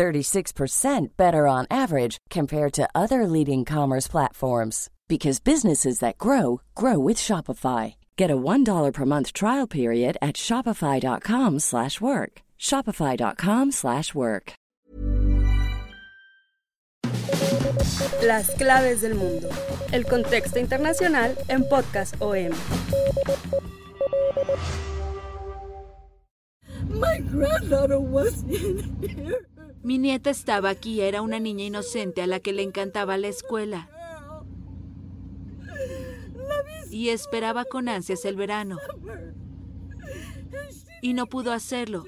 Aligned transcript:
36% 0.00 1.08
better 1.18 1.46
on 1.46 1.66
average 1.70 2.16
compared 2.30 2.72
to 2.72 2.88
other 2.94 3.26
leading 3.26 3.66
commerce 3.66 4.08
platforms 4.08 4.88
because 5.08 5.40
businesses 5.40 5.98
that 5.98 6.16
grow 6.16 6.62
grow 6.74 6.98
with 6.98 7.18
Shopify. 7.18 7.96
Get 8.16 8.30
a 8.30 8.36
$1 8.36 8.94
per 8.94 9.04
month 9.04 9.34
trial 9.34 9.66
period 9.66 10.16
at 10.22 10.36
shopify.com/work. 10.36 12.32
shopify.com/work. 12.58 14.52
Las 18.22 18.48
claves 18.54 19.00
del 19.02 19.14
mundo. 19.14 19.48
El 19.92 20.04
contexto 20.04 20.58
internacional 20.58 21.36
en 21.48 21.64
Podcast 21.64 22.14
OM. 22.20 22.54
My 26.88 27.18
granddaughter 27.32 28.00
was 28.00 28.42
in 28.44 28.78
here. 29.00 29.46
Mi 29.82 29.98
nieta 29.98 30.30
estaba 30.30 30.68
aquí, 30.68 31.00
era 31.00 31.22
una 31.22 31.40
niña 31.40 31.64
inocente 31.64 32.22
a 32.22 32.26
la 32.26 32.40
que 32.40 32.52
le 32.52 32.62
encantaba 32.62 33.16
la 33.16 33.28
escuela. 33.28 33.88
Y 36.90 37.08
esperaba 37.08 37.64
con 37.64 37.88
ansias 37.88 38.24
el 38.24 38.36
verano. 38.36 38.78
Y 41.00 41.14
no 41.14 41.26
pudo 41.26 41.52
hacerlo. 41.52 42.04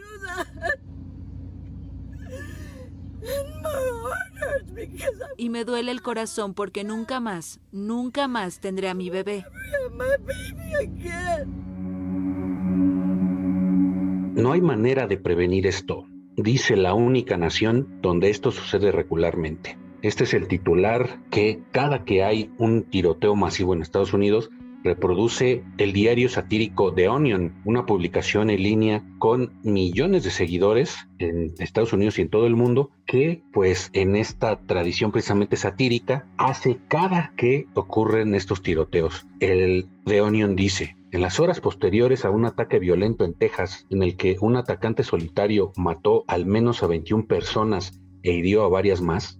Y 5.37 5.49
me 5.49 5.65
duele 5.65 5.93
el 5.93 6.03
corazón 6.03 6.55
porque 6.55 6.85
nunca 6.85 7.21
más, 7.21 7.61
nunca 7.71 8.29
más 8.29 8.61
tendré 8.61 8.89
a 8.89 8.95
mi 8.95 9.09
bebé. 9.09 9.47
No 14.35 14.53
hay 14.53 14.61
manera 14.61 15.07
de 15.07 15.17
prevenir 15.17 15.67
esto, 15.67 16.07
dice 16.37 16.77
la 16.77 16.95
única 16.95 17.37
nación 17.37 17.99
donde 18.01 18.31
esto 18.31 18.51
sucede 18.51 18.93
regularmente. 18.93 19.77
Este 20.03 20.25
es 20.25 20.35
el 20.35 20.49
titular 20.49 21.21
que 21.31 21.61
cada 21.71 22.05
que 22.05 22.25
hay 22.25 22.51
un 22.59 22.83
tiroteo 22.83 23.37
masivo 23.37 23.75
en 23.75 23.83
Estados 23.83 24.13
Unidos 24.13 24.51
reproduce 24.85 25.63
el 25.79 25.93
diario 25.93 26.29
satírico 26.29 26.93
The 26.93 27.09
Onion, 27.09 27.55
una 27.65 27.87
publicación 27.87 28.51
en 28.51 28.63
línea 28.63 29.05
con 29.19 29.53
millones 29.63 30.25
de 30.25 30.31
seguidores 30.31 30.97
en 31.19 31.55
Estados 31.59 31.93
Unidos 31.93 32.19
y 32.19 32.23
en 32.23 32.31
todo 32.31 32.47
el 32.47 32.57
mundo, 32.57 32.91
que 33.07 33.43
pues 33.53 33.91
en 33.93 34.17
esta 34.17 34.61
tradición 34.67 35.13
precisamente 35.13 35.57
satírica 35.57 36.27
hace 36.37 36.79
cada 36.89 37.33
que 37.37 37.67
ocurren 37.75 38.35
estos 38.35 38.63
tiroteos. 38.63 39.27
El 39.41 39.87
The 40.05 40.21
Onion 40.21 40.57
dice, 40.57 40.97
en 41.13 41.21
las 41.21 41.41
horas 41.41 41.61
posteriores 41.61 42.25
a 42.25 42.31
un 42.31 42.47
ataque 42.47 42.79
violento 42.79 43.25
en 43.25 43.35
Texas, 43.35 43.87
en 43.91 44.03
el 44.03 44.17
que 44.17 44.37
un 44.41 44.57
atacante 44.57 45.03
solitario 45.05 45.73
mató 45.77 46.25
al 46.27 46.47
menos 46.47 46.83
a 46.83 46.87
21 46.87 47.27
personas 47.27 48.01
e 48.23 48.33
hirió 48.33 48.65
a 48.65 48.69
varias 48.69 49.01
más, 49.01 49.39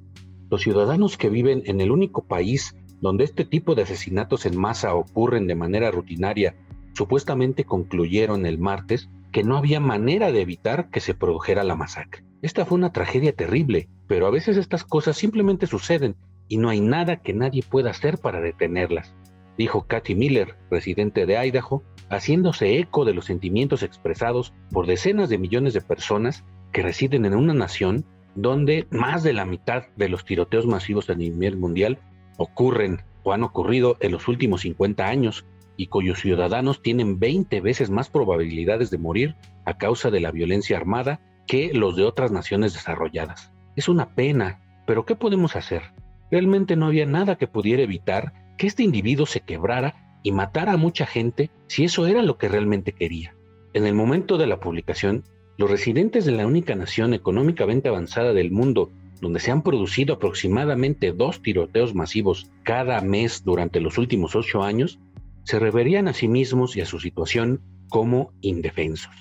los 0.51 0.61
ciudadanos 0.61 1.17
que 1.17 1.31
viven 1.31 1.63
en 1.65 1.81
el 1.81 1.91
único 1.91 2.27
país 2.27 2.77
donde 3.03 3.25
este 3.25 3.45
tipo 3.45 3.75
de 3.75 3.83
asesinatos 3.83 4.47
en 4.47 4.57
masa 4.57 4.95
ocurren 4.95 5.49
de 5.49 5.57
manera 5.57 5.91
rutinaria, 5.91 6.55
supuestamente 6.95 7.65
concluyeron 7.65 8.47
el 8.47 8.59
martes 8.59 9.11
que 9.33 9.43
no 9.43 9.57
había 9.57 9.81
manera 9.81 10.31
de 10.31 10.41
evitar 10.41 10.89
que 10.89 11.01
se 11.01 11.13
produjera 11.13 11.65
la 11.65 11.75
masacre. 11.75 12.23
Esta 12.43 12.65
fue 12.65 12.79
una 12.79 12.93
tragedia 12.93 13.35
terrible, 13.35 13.89
pero 14.07 14.27
a 14.27 14.31
veces 14.31 14.57
estas 14.57 14.85
cosas 14.85 15.17
simplemente 15.17 15.67
suceden 15.67 16.15
y 16.49 16.59
no 16.59 16.69
hay 16.69 16.81
nada 16.81 17.17
que 17.17 17.35
nadie 17.35 17.65
pueda 17.69 17.91
hacer 17.91 18.19
para 18.19 18.41
detenerlas, 18.41 19.15
dijo 19.59 19.87
Kathy 19.89 20.15
Miller, 20.15 20.55
residente 20.71 21.27
de 21.27 21.45
Idaho, 21.45 21.83
haciéndose 22.09 22.79
eco 22.79 23.05
de 23.05 23.15
los 23.15 23.25
sentimientos 23.25 23.83
expresados 23.83 24.55
por 24.71 24.87
decenas 24.87 25.29
de 25.29 25.39
millones 25.39 25.75
de 25.75 25.81
personas 25.81 26.45
que 26.73 26.83
residen 26.83 27.25
en 27.25 27.35
una 27.35 27.55
nación 27.55 28.05
donde 28.37 28.87
más 28.91 29.25
de 29.25 29.33
la 29.33 29.45
mitad 29.45 29.85
de 29.97 30.09
los 30.09 30.25
tiroteos 30.25 30.67
masivos 30.67 31.11
a 31.11 31.15
nivel 31.15 31.57
mundial 31.57 31.99
ocurren 32.43 33.03
o 33.23 33.33
han 33.33 33.43
ocurrido 33.43 33.97
en 34.01 34.13
los 34.13 34.29
últimos 34.29 34.63
50 34.63 35.07
años 35.07 35.45
y 35.77 35.87
cuyos 35.87 36.21
ciudadanos 36.21 36.83
tienen 36.83 37.19
20 37.19 37.61
veces 37.61 37.91
más 37.91 38.09
probabilidades 38.09 38.91
de 38.91 38.99
morir 38.99 39.37
a 39.65 39.79
causa 39.79 40.11
de 40.11 40.21
la 40.21 40.31
violencia 40.31 40.77
armada 40.77 41.21
que 41.47 41.73
los 41.73 41.97
de 41.97 42.05
otras 42.05 42.31
naciones 42.31 42.75
desarrolladas. 42.75 43.53
Es 43.77 43.89
una 43.89 44.15
pena, 44.15 44.61
pero 44.87 45.05
¿qué 45.07 45.17
podemos 45.17 45.57
hacer? 45.57 45.83
Realmente 46.31 46.77
no 46.77 46.87
había 46.87 47.07
nada 47.07 47.37
que 47.37 47.47
pudiera 47.47 47.83
evitar 47.83 48.33
que 48.59 48.67
este 48.67 48.83
individuo 48.83 49.27
se 49.27 49.41
quebrara 49.41 50.19
y 50.23 50.33
matara 50.33 50.73
a 50.73 50.77
mucha 50.77 51.07
gente 51.07 51.51
si 51.67 51.85
eso 51.85 52.07
era 52.07 52.23
lo 52.23 52.39
que 52.39 52.49
realmente 52.49 52.93
quería. 52.93 53.35
En 53.75 53.87
el 53.87 53.95
momento 53.95 54.39
de 54.39 54.47
la 54.47 54.61
publicación, 54.61 55.25
los 55.57 55.71
residentes 55.71 56.25
de 56.25 56.33
la 56.33 56.47
única 56.47 56.75
nación 56.75 57.15
económicamente 57.15 57.89
avanzada 57.89 58.33
del 58.33 58.51
mundo 58.51 58.91
donde 59.23 59.39
se 59.39 59.53
han 59.53 59.63
producido 59.63 60.15
aproximadamente 60.15 61.13
dos 61.13 61.41
tiroteos 61.41 61.95
masivos 61.95 62.51
cada 62.65 63.01
mes 63.01 63.45
durante 63.45 63.79
los 63.79 63.97
últimos 63.97 64.35
ocho 64.35 64.65
años, 64.65 64.99
se 65.45 65.61
reverían 65.61 66.09
a 66.09 66.13
sí 66.13 66.27
mismos 66.27 66.77
y 66.77 66.81
a 66.81 66.87
su 66.87 66.99
situación 66.99 67.63
como 67.89 68.33
indefensos. 68.41 69.15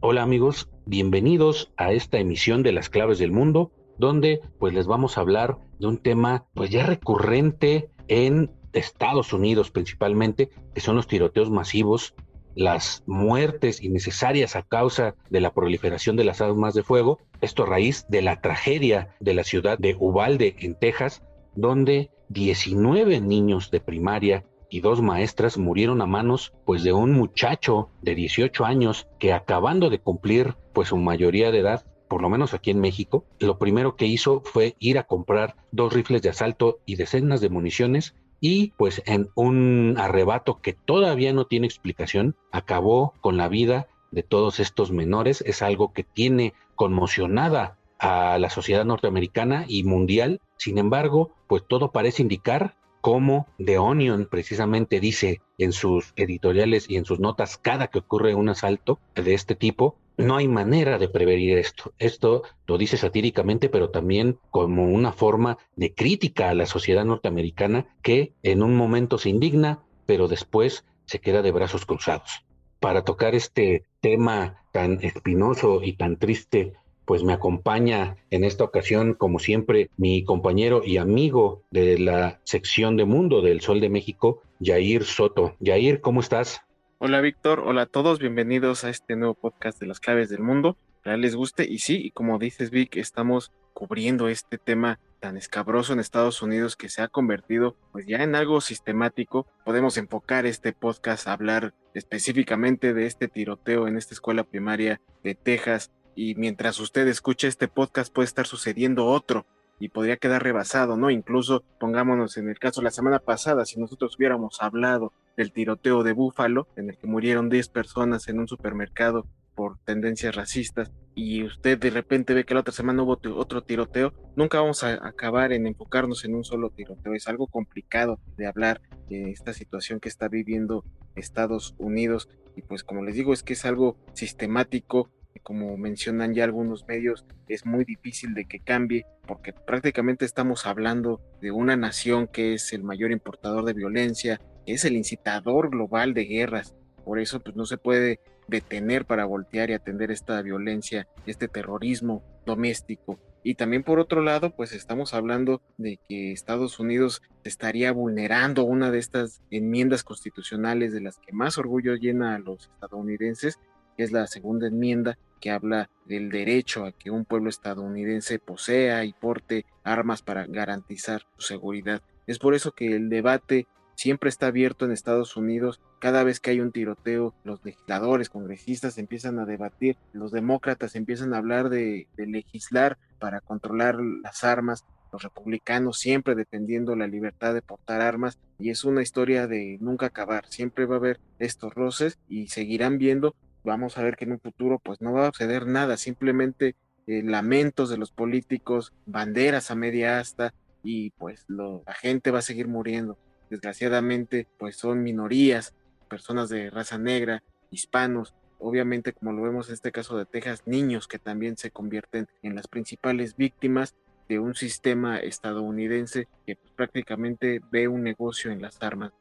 Hola 0.00 0.22
amigos, 0.22 0.70
bienvenidos 0.86 1.70
a 1.76 1.92
esta 1.92 2.18
emisión 2.18 2.62
de 2.62 2.72
Las 2.72 2.88
Claves 2.88 3.18
del 3.18 3.32
Mundo, 3.32 3.72
donde 3.98 4.40
pues 4.58 4.72
les 4.72 4.86
vamos 4.86 5.18
a 5.18 5.20
hablar 5.20 5.58
de 5.78 5.86
un 5.86 5.98
tema 5.98 6.46
pues 6.54 6.70
ya 6.70 6.86
recurrente 6.86 7.90
en 8.08 8.50
Estados 8.72 9.34
Unidos 9.34 9.70
principalmente, 9.70 10.48
que 10.74 10.80
son 10.80 10.96
los 10.96 11.06
tiroteos 11.06 11.50
masivos 11.50 12.14
las 12.54 13.02
muertes 13.06 13.82
innecesarias 13.82 14.56
a 14.56 14.62
causa 14.62 15.14
de 15.30 15.40
la 15.40 15.52
proliferación 15.52 16.16
de 16.16 16.24
las 16.24 16.40
armas 16.40 16.74
de 16.74 16.82
fuego, 16.82 17.18
esto 17.40 17.62
a 17.62 17.66
raíz 17.66 18.06
de 18.08 18.22
la 18.22 18.40
tragedia 18.40 19.14
de 19.20 19.34
la 19.34 19.44
ciudad 19.44 19.78
de 19.78 19.96
Uvalde, 19.98 20.56
en 20.58 20.74
Texas, 20.74 21.22
donde 21.54 22.10
19 22.28 23.20
niños 23.20 23.70
de 23.70 23.80
primaria 23.80 24.44
y 24.68 24.80
dos 24.80 25.02
maestras 25.02 25.58
murieron 25.58 26.00
a 26.00 26.06
manos 26.06 26.52
pues 26.64 26.84
de 26.84 26.92
un 26.92 27.12
muchacho 27.12 27.90
de 28.02 28.14
18 28.14 28.64
años 28.64 29.08
que 29.18 29.32
acabando 29.32 29.90
de 29.90 29.98
cumplir 29.98 30.54
pues 30.72 30.88
su 30.88 30.96
mayoría 30.96 31.50
de 31.50 31.58
edad 31.58 31.84
por 32.10 32.22
lo 32.22 32.28
menos 32.28 32.54
aquí 32.54 32.72
en 32.72 32.80
México, 32.80 33.24
lo 33.38 33.56
primero 33.56 33.94
que 33.94 34.06
hizo 34.06 34.42
fue 34.44 34.74
ir 34.80 34.98
a 34.98 35.04
comprar 35.04 35.54
dos 35.70 35.92
rifles 35.92 36.22
de 36.22 36.30
asalto 36.30 36.80
y 36.84 36.96
decenas 36.96 37.40
de 37.40 37.50
municiones 37.50 38.16
y 38.40 38.72
pues 38.76 39.02
en 39.06 39.28
un 39.34 39.96
arrebato 39.98 40.60
que 40.60 40.72
todavía 40.72 41.32
no 41.32 41.44
tiene 41.44 41.66
explicación, 41.66 42.36
acabó 42.50 43.14
con 43.20 43.36
la 43.36 43.48
vida 43.48 43.88
de 44.10 44.22
todos 44.22 44.60
estos 44.60 44.90
menores. 44.90 45.42
Es 45.46 45.62
algo 45.62 45.92
que 45.92 46.04
tiene 46.04 46.54
conmocionada 46.74 47.76
a 47.98 48.38
la 48.38 48.50
sociedad 48.50 48.84
norteamericana 48.84 49.66
y 49.68 49.84
mundial. 49.84 50.40
Sin 50.56 50.78
embargo, 50.78 51.32
pues 51.46 51.62
todo 51.68 51.92
parece 51.92 52.22
indicar 52.22 52.76
como 53.00 53.46
The 53.64 53.78
Onion 53.78 54.26
precisamente 54.30 55.00
dice 55.00 55.40
en 55.58 55.72
sus 55.72 56.12
editoriales 56.16 56.88
y 56.88 56.96
en 56.96 57.04
sus 57.04 57.18
notas 57.18 57.56
cada 57.56 57.88
que 57.88 58.00
ocurre 58.00 58.34
un 58.34 58.48
asalto 58.48 58.98
de 59.14 59.34
este 59.34 59.54
tipo, 59.54 59.96
no 60.16 60.36
hay 60.36 60.48
manera 60.48 60.98
de 60.98 61.08
prevenir 61.08 61.58
esto. 61.58 61.92
Esto 61.98 62.42
lo 62.66 62.78
dice 62.78 62.96
satíricamente, 62.96 63.68
pero 63.68 63.90
también 63.90 64.38
como 64.50 64.84
una 64.84 65.12
forma 65.12 65.58
de 65.76 65.94
crítica 65.94 66.50
a 66.50 66.54
la 66.54 66.66
sociedad 66.66 67.04
norteamericana 67.04 67.86
que 68.02 68.32
en 68.42 68.62
un 68.62 68.76
momento 68.76 69.18
se 69.18 69.30
indigna, 69.30 69.80
pero 70.06 70.28
después 70.28 70.84
se 71.06 71.20
queda 71.20 71.42
de 71.42 71.52
brazos 71.52 71.86
cruzados. 71.86 72.44
Para 72.80 73.04
tocar 73.04 73.34
este 73.34 73.84
tema 74.00 74.62
tan 74.72 75.02
espinoso 75.02 75.82
y 75.82 75.94
tan 75.94 76.16
triste, 76.16 76.74
pues 77.04 77.24
me 77.24 77.32
acompaña 77.32 78.16
en 78.30 78.44
esta 78.44 78.62
ocasión, 78.62 79.14
como 79.14 79.40
siempre, 79.40 79.90
mi 79.96 80.22
compañero 80.22 80.82
y 80.84 80.96
amigo 80.96 81.64
de 81.72 81.98
la 81.98 82.40
sección 82.44 82.96
de 82.96 83.04
Mundo 83.04 83.42
del 83.42 83.60
Sol 83.60 83.80
de 83.80 83.88
México, 83.88 84.42
Jair 84.62 85.04
Soto. 85.04 85.56
Jair, 85.60 86.00
¿cómo 86.00 86.20
estás? 86.20 86.62
Hola 87.02 87.22
Víctor, 87.22 87.60
hola 87.60 87.82
a 87.82 87.86
todos, 87.86 88.18
bienvenidos 88.18 88.84
a 88.84 88.90
este 88.90 89.16
nuevo 89.16 89.32
podcast 89.32 89.80
de 89.80 89.86
las 89.86 90.00
claves 90.00 90.28
del 90.28 90.42
mundo. 90.42 90.76
Ojalá 91.00 91.16
les 91.16 91.34
guste 91.34 91.64
y 91.64 91.78
sí, 91.78 91.96
y 91.96 92.10
como 92.10 92.38
dices 92.38 92.70
Vic, 92.70 92.98
estamos 92.98 93.52
cubriendo 93.72 94.28
este 94.28 94.58
tema 94.58 95.00
tan 95.18 95.38
escabroso 95.38 95.94
en 95.94 96.00
Estados 96.00 96.42
Unidos 96.42 96.76
que 96.76 96.90
se 96.90 97.00
ha 97.00 97.08
convertido 97.08 97.74
pues 97.92 98.06
ya 98.06 98.22
en 98.22 98.34
algo 98.34 98.60
sistemático. 98.60 99.46
Podemos 99.64 99.96
enfocar 99.96 100.44
este 100.44 100.74
podcast 100.74 101.26
a 101.26 101.32
hablar 101.32 101.72
específicamente 101.94 102.92
de 102.92 103.06
este 103.06 103.28
tiroteo 103.28 103.88
en 103.88 103.96
esta 103.96 104.12
escuela 104.12 104.44
primaria 104.44 105.00
de 105.24 105.34
Texas 105.34 105.90
y 106.14 106.34
mientras 106.34 106.78
usted 106.80 107.08
escucha 107.08 107.48
este 107.48 107.66
podcast 107.66 108.12
puede 108.12 108.26
estar 108.26 108.46
sucediendo 108.46 109.06
otro 109.06 109.46
y 109.78 109.88
podría 109.88 110.18
quedar 110.18 110.42
rebasado, 110.42 110.98
¿no? 110.98 111.08
Incluso 111.08 111.64
pongámonos 111.78 112.36
en 112.36 112.50
el 112.50 112.58
caso 112.58 112.82
la 112.82 112.90
semana 112.90 113.20
pasada, 113.20 113.64
si 113.64 113.80
nosotros 113.80 114.16
hubiéramos 114.18 114.60
hablado 114.60 115.14
del 115.36 115.52
tiroteo 115.52 116.02
de 116.02 116.12
Búfalo, 116.12 116.68
en 116.76 116.90
el 116.90 116.96
que 116.96 117.06
murieron 117.06 117.48
10 117.48 117.68
personas 117.68 118.28
en 118.28 118.38
un 118.38 118.48
supermercado 118.48 119.26
por 119.54 119.78
tendencias 119.84 120.34
racistas, 120.34 120.90
y 121.14 121.44
usted 121.44 121.78
de 121.78 121.90
repente 121.90 122.34
ve 122.34 122.44
que 122.44 122.54
la 122.54 122.60
otra 122.60 122.72
semana 122.72 123.02
hubo 123.02 123.18
otro 123.36 123.62
tiroteo, 123.62 124.14
nunca 124.36 124.60
vamos 124.60 124.84
a 124.84 125.06
acabar 125.06 125.52
en 125.52 125.66
enfocarnos 125.66 126.24
en 126.24 126.34
un 126.34 126.44
solo 126.44 126.70
tiroteo. 126.70 127.14
Es 127.14 127.28
algo 127.28 127.46
complicado 127.46 128.20
de 128.36 128.46
hablar 128.46 128.80
de 129.08 129.30
esta 129.30 129.52
situación 129.52 130.00
que 130.00 130.08
está 130.08 130.28
viviendo 130.28 130.84
Estados 131.16 131.74
Unidos. 131.78 132.28
Y 132.56 132.62
pues 132.62 132.84
como 132.84 133.04
les 133.04 133.16
digo, 133.16 133.32
es 133.32 133.42
que 133.42 133.54
es 133.54 133.64
algo 133.64 133.96
sistemático, 134.14 135.10
como 135.42 135.76
mencionan 135.76 136.34
ya 136.34 136.44
algunos 136.44 136.86
medios, 136.86 137.24
es 137.48 137.66
muy 137.66 137.84
difícil 137.84 138.34
de 138.34 138.44
que 138.46 138.60
cambie 138.60 139.06
porque 139.26 139.52
prácticamente 139.52 140.24
estamos 140.24 140.66
hablando 140.66 141.20
de 141.40 141.50
una 141.50 141.76
nación 141.76 142.28
que 142.28 142.54
es 142.54 142.72
el 142.72 142.82
mayor 142.82 143.10
importador 143.10 143.64
de 143.64 143.72
violencia, 143.72 144.40
es 144.72 144.84
el 144.84 144.96
incitador 144.96 145.70
global 145.70 146.14
de 146.14 146.24
guerras. 146.24 146.74
Por 147.04 147.18
eso 147.18 147.40
pues 147.40 147.56
no 147.56 147.66
se 147.66 147.78
puede 147.78 148.20
detener 148.48 149.04
para 149.04 149.24
voltear 149.24 149.70
y 149.70 149.74
atender 149.74 150.10
esta 150.10 150.40
violencia, 150.42 151.08
este 151.26 151.48
terrorismo 151.48 152.22
doméstico. 152.44 153.18
Y 153.42 153.54
también 153.54 153.82
por 153.82 153.98
otro 154.00 154.20
lado, 154.20 154.54
pues 154.54 154.72
estamos 154.72 155.14
hablando 155.14 155.62
de 155.78 155.98
que 156.08 156.32
Estados 156.32 156.78
Unidos 156.78 157.22
estaría 157.42 157.90
vulnerando 157.90 158.64
una 158.64 158.90
de 158.90 158.98
estas 158.98 159.40
enmiendas 159.50 160.04
constitucionales 160.04 160.92
de 160.92 161.00
las 161.00 161.18
que 161.18 161.32
más 161.32 161.56
orgullo 161.56 161.94
llena 161.94 162.34
a 162.34 162.38
los 162.38 162.68
estadounidenses, 162.74 163.58
que 163.96 164.02
es 164.02 164.12
la 164.12 164.26
segunda 164.26 164.66
enmienda 164.66 165.18
que 165.40 165.50
habla 165.50 165.88
del 166.04 166.28
derecho 166.28 166.84
a 166.84 166.92
que 166.92 167.10
un 167.10 167.24
pueblo 167.24 167.48
estadounidense 167.48 168.38
posea 168.38 169.04
y 169.04 169.14
porte 169.14 169.64
armas 169.82 170.20
para 170.20 170.46
garantizar 170.46 171.22
su 171.38 171.46
seguridad. 171.46 172.02
Es 172.26 172.38
por 172.38 172.54
eso 172.54 172.72
que 172.72 172.94
el 172.94 173.08
debate 173.08 173.66
siempre 174.00 174.30
está 174.30 174.46
abierto 174.46 174.86
en 174.86 174.92
Estados 174.92 175.36
Unidos. 175.36 175.78
Cada 175.98 176.24
vez 176.24 176.40
que 176.40 176.48
hay 176.48 176.60
un 176.60 176.72
tiroteo, 176.72 177.34
los 177.44 177.62
legisladores, 177.62 178.30
congresistas 178.30 178.96
empiezan 178.96 179.38
a 179.38 179.44
debatir, 179.44 179.98
los 180.14 180.32
demócratas 180.32 180.96
empiezan 180.96 181.34
a 181.34 181.36
hablar 181.36 181.68
de, 181.68 182.08
legislar 182.16 182.96
para 183.18 183.42
controlar 183.42 183.96
las 184.00 184.42
armas, 184.42 184.86
los 185.12 185.22
republicanos 185.22 185.98
siempre 185.98 186.34
defendiendo 186.34 186.96
la 186.96 187.08
libertad 187.08 187.52
de 187.52 187.60
portar 187.60 188.00
armas 188.00 188.38
y 188.58 188.70
es 188.70 188.84
una 188.84 189.02
historia 189.02 189.46
de 189.46 189.76
nunca 189.82 190.06
acabar, 190.06 190.46
siempre 190.48 190.86
va 190.86 190.94
a 190.94 190.98
haber 190.98 191.20
estos 191.38 191.74
roces 191.74 192.18
y 192.26 192.48
seguirán 192.48 192.96
viendo 192.96 193.34
vamos 193.64 193.98
a 193.98 194.02
ver 194.02 194.16
que 194.16 194.24
en 194.24 194.32
un 194.32 194.40
futuro 194.40 194.78
pues 194.78 195.02
no 195.02 195.12
va 195.12 195.26
a 195.26 195.32
suceder 195.32 195.66
nada, 195.66 195.98
simplemente 195.98 196.74
eh, 197.06 197.22
lamentos 197.22 197.90
de 197.90 197.98
los 197.98 198.12
políticos, 198.12 198.94
banderas 199.04 199.70
a 199.70 199.74
media 199.74 200.20
asta 200.20 200.54
y 200.82 201.10
pues 201.10 201.44
la 201.48 201.92
gente 201.92 202.30
va 202.30 202.38
a 202.38 202.42
seguir 202.42 202.66
muriendo. 202.66 203.18
Desgraciadamente 203.50 204.46
pues 204.58 204.76
son 204.76 205.02
minorías, 205.02 205.74
personas 206.08 206.48
de 206.48 206.70
raza 206.70 206.96
negra, 206.98 207.42
hispanos, 207.70 208.34
obviamente 208.58 209.12
como 209.12 209.32
lo 209.32 209.42
vemos 209.42 209.68
en 209.68 209.74
este 209.74 209.92
caso 209.92 210.16
de 210.16 210.24
Texas, 210.24 210.62
niños 210.66 211.08
que 211.08 211.18
también 211.18 211.56
se 211.56 211.70
convierten 211.70 212.28
en 212.42 212.54
las 212.54 212.68
principales 212.68 213.36
víctimas 213.36 213.96
de 214.28 214.38
un 214.38 214.54
sistema 214.54 215.18
estadounidense 215.18 216.28
que 216.46 216.56
pues, 216.56 216.72
prácticamente 216.72 217.60
ve 217.70 217.88
un 217.88 218.02
negocio 218.02 218.50
en 218.50 218.62
las 218.62 218.80
armas. 218.82 219.12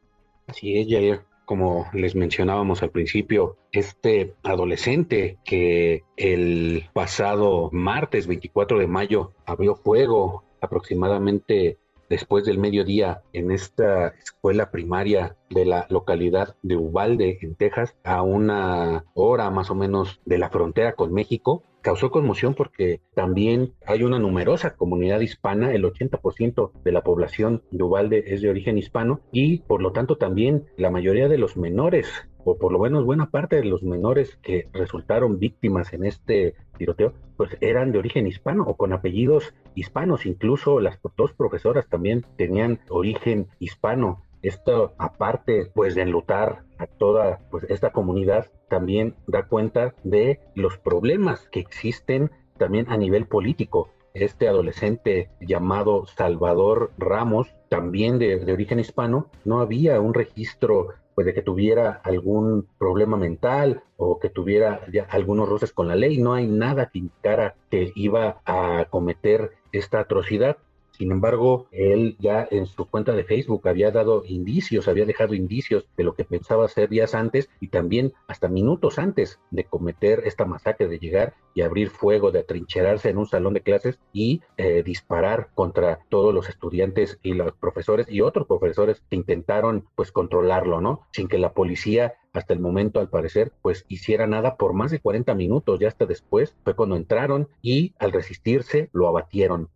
Así 0.48 0.78
es, 0.78 0.88
Jair 0.88 1.22
como 1.50 1.88
les 1.94 2.14
mencionábamos 2.14 2.84
al 2.84 2.92
principio, 2.92 3.58
este 3.72 4.36
adolescente 4.44 5.40
que 5.44 6.04
el 6.16 6.88
pasado 6.94 7.72
martes 7.72 8.28
24 8.28 8.78
de 8.78 8.86
mayo 8.86 9.32
abrió 9.48 9.74
fuego 9.74 10.44
aproximadamente 10.62 11.80
después 12.10 12.46
del 12.46 12.58
mediodía 12.58 13.22
en 13.34 13.52
esta 13.52 14.10
escuela 14.24 14.72
primaria 14.72 15.38
de 15.50 15.66
la 15.66 15.88
localidad 15.90 16.56
de 16.62 16.76
Ubalde, 16.76 17.40
en 17.42 17.56
Texas, 17.56 17.96
a 18.04 18.22
una 18.22 19.06
hora 19.14 19.50
más 19.50 19.70
o 19.70 19.76
menos 19.76 20.20
de 20.26 20.38
la 20.38 20.50
frontera 20.50 20.94
con 20.94 21.14
México, 21.14 21.64
causó 21.82 22.12
conmoción 22.12 22.56
porque 22.56 23.02
también 23.14 23.74
hay 23.86 24.04
una 24.04 24.20
numerosa 24.20 24.76
comunidad 24.76 25.22
hispana, 25.22 25.74
el 25.74 25.86
80% 25.86 26.72
de 26.84 26.92
la 26.92 27.04
población 27.04 27.64
de 27.72 27.84
Ubalde 27.84 28.24
es 28.28 28.42
de 28.42 28.50
origen 28.50 28.78
hispano 28.78 29.22
y 29.32 29.60
por 29.60 29.82
lo 29.82 29.92
tanto 29.92 30.18
también 30.18 30.66
la 30.78 30.92
mayoría 30.92 31.28
de 31.28 31.38
los 31.38 31.58
menores 31.58 32.29
o 32.44 32.58
por 32.58 32.72
lo 32.72 32.80
menos 32.80 33.06
buena 33.06 33.30
parte 33.30 33.58
de 33.58 33.66
los 33.66 33.84
menores 33.84 34.38
que 34.42 34.68
resultaron 34.74 35.40
víctimas 35.40 35.94
en 35.94 36.06
este 36.06 36.56
tiroteo, 36.78 37.14
pues 37.38 37.58
eran 37.62 37.92
de 37.92 38.00
origen 38.00 38.28
hispano 38.28 38.64
o 38.64 38.76
con 38.76 38.94
apellidos 38.94 39.54
hispanos. 39.76 40.26
Incluso 40.26 40.80
las 40.80 41.00
dos 41.18 41.34
profesoras 41.34 41.88
también 41.88 42.26
tenían 42.38 42.80
origen 42.90 43.48
hispano. 43.60 44.24
Esto, 44.42 44.94
aparte 44.98 45.70
pues 45.74 45.96
de 45.96 46.04
enlutar 46.04 46.64
a 46.78 46.88
toda 46.88 47.40
pues, 47.52 47.66
esta 47.70 47.92
comunidad, 47.92 48.50
también 48.70 49.16
da 49.28 49.48
cuenta 49.48 49.94
de 50.04 50.40
los 50.56 50.78
problemas 50.78 51.48
que 51.50 51.60
existen 51.60 52.32
también 52.58 52.86
a 52.90 52.98
nivel 52.98 53.26
político. 53.26 53.90
Este 54.14 54.48
adolescente 54.48 55.30
llamado 55.40 56.06
Salvador 56.08 56.92
Ramos, 56.98 57.54
también 57.70 58.18
de, 58.18 58.40
de 58.40 58.54
origen 58.54 58.80
hispano, 58.80 59.30
no 59.46 59.60
había 59.60 60.00
un 60.00 60.14
registro 60.14 60.90
pues 61.20 61.26
de 61.26 61.34
que 61.34 61.42
tuviera 61.42 62.00
algún 62.06 62.66
problema 62.78 63.18
mental 63.18 63.84
o 63.98 64.20
que 64.20 64.30
tuviera 64.30 64.86
ya 64.90 65.06
algunos 65.10 65.50
roces 65.50 65.74
con 65.74 65.90
la 65.90 65.96
ley. 65.98 66.18
No 66.18 66.34
hay 66.34 66.48
nada 66.48 66.86
que 66.86 67.00
indicara 67.00 67.56
que 67.70 67.92
iba 67.94 68.40
a 68.46 68.86
cometer 68.90 69.52
esta 69.74 70.00
atrocidad. 70.00 70.56
Sin 71.00 71.14
embargo, 71.14 71.70
él 71.72 72.18
ya 72.20 72.46
en 72.52 72.66
su 72.66 72.86
cuenta 72.86 73.14
de 73.14 73.24
Facebook 73.24 73.66
había 73.70 73.90
dado 73.90 74.24
indicios, 74.26 74.90
había 74.90 75.06
dejado 75.06 75.34
indicios 75.34 75.88
de 75.96 76.04
lo 76.04 76.14
que 76.14 76.26
pensaba 76.26 76.66
hacer 76.66 76.90
días 76.90 77.16
antes 77.16 77.50
y 77.62 77.70
también 77.70 78.12
hasta 78.28 78.50
minutos 78.50 79.00
antes 79.00 79.40
de 79.50 79.64
cometer 79.64 80.24
esta 80.26 80.44
masacre, 80.44 80.90
de 80.90 81.00
llegar 81.00 81.36
y 81.54 81.62
abrir 81.62 81.90
fuego, 81.90 82.32
de 82.32 82.40
atrincherarse 82.40 83.10
en 83.10 83.18
un 83.18 83.28
salón 83.28 83.54
de 83.54 83.62
clases 83.62 83.98
y 84.12 84.42
eh, 84.58 84.84
disparar 84.84 85.52
contra 85.56 86.00
todos 86.10 86.34
los 86.34 86.50
estudiantes 86.50 87.18
y 87.24 87.34
los 87.34 87.54
profesores 87.54 88.08
y 88.10 88.20
otros 88.20 88.46
profesores 88.46 89.02
que 89.10 89.16
intentaron 89.16 89.86
pues 89.96 90.12
controlarlo, 90.12 90.82
¿no? 90.82 91.08
Sin 91.14 91.30
que 91.30 91.38
la 91.38 91.54
policía 91.54 92.16
hasta 92.34 92.54
el 92.54 92.60
momento, 92.60 93.00
al 93.00 93.10
parecer, 93.10 93.52
pues 93.62 93.86
hiciera 93.88 94.28
nada 94.28 94.56
por 94.56 94.74
más 94.74 94.92
de 94.92 95.00
40 95.00 95.34
minutos. 95.34 95.80
Ya 95.80 95.88
hasta 95.88 96.06
después 96.06 96.56
fue 96.64 96.76
cuando 96.76 96.96
entraron 96.96 97.48
y 97.62 97.94
al 98.00 98.12
resistirse 98.12 98.90
lo 98.94 99.08
abatieron. 99.08 99.70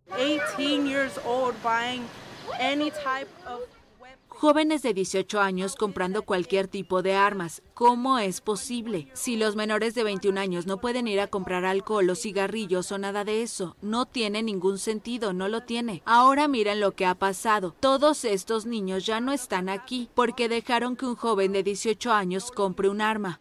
Jóvenes 4.28 4.82
de 4.82 4.92
18 4.92 5.40
años 5.40 5.76
comprando 5.76 6.22
cualquier 6.22 6.66
tipo 6.66 7.02
de 7.02 7.14
armas. 7.14 7.62
¿Cómo 7.72 8.18
es 8.18 8.40
posible? 8.40 9.08
Si 9.14 9.36
los 9.36 9.54
menores 9.54 9.94
de 9.94 10.02
21 10.02 10.40
años 10.40 10.66
no 10.66 10.80
pueden 10.80 11.06
ir 11.06 11.20
a 11.20 11.28
comprar 11.28 11.64
alcohol 11.64 12.10
o 12.10 12.14
cigarrillos 12.14 12.90
o 12.90 12.98
nada 12.98 13.24
de 13.24 13.42
eso, 13.42 13.76
no 13.80 14.06
tiene 14.06 14.42
ningún 14.42 14.78
sentido, 14.78 15.32
no 15.32 15.48
lo 15.48 15.62
tiene. 15.62 16.02
Ahora 16.04 16.48
miren 16.48 16.80
lo 16.80 16.92
que 16.92 17.06
ha 17.06 17.14
pasado. 17.14 17.74
Todos 17.78 18.24
estos 18.24 18.66
niños 18.66 19.06
ya 19.06 19.20
no 19.20 19.32
están 19.32 19.68
aquí 19.68 20.10
porque 20.14 20.48
dejaron 20.48 20.96
que 20.96 21.06
un 21.06 21.16
joven 21.16 21.52
de 21.52 21.62
18 21.62 22.12
años 22.12 22.50
compre 22.50 22.88
un 22.88 23.00
arma. 23.00 23.40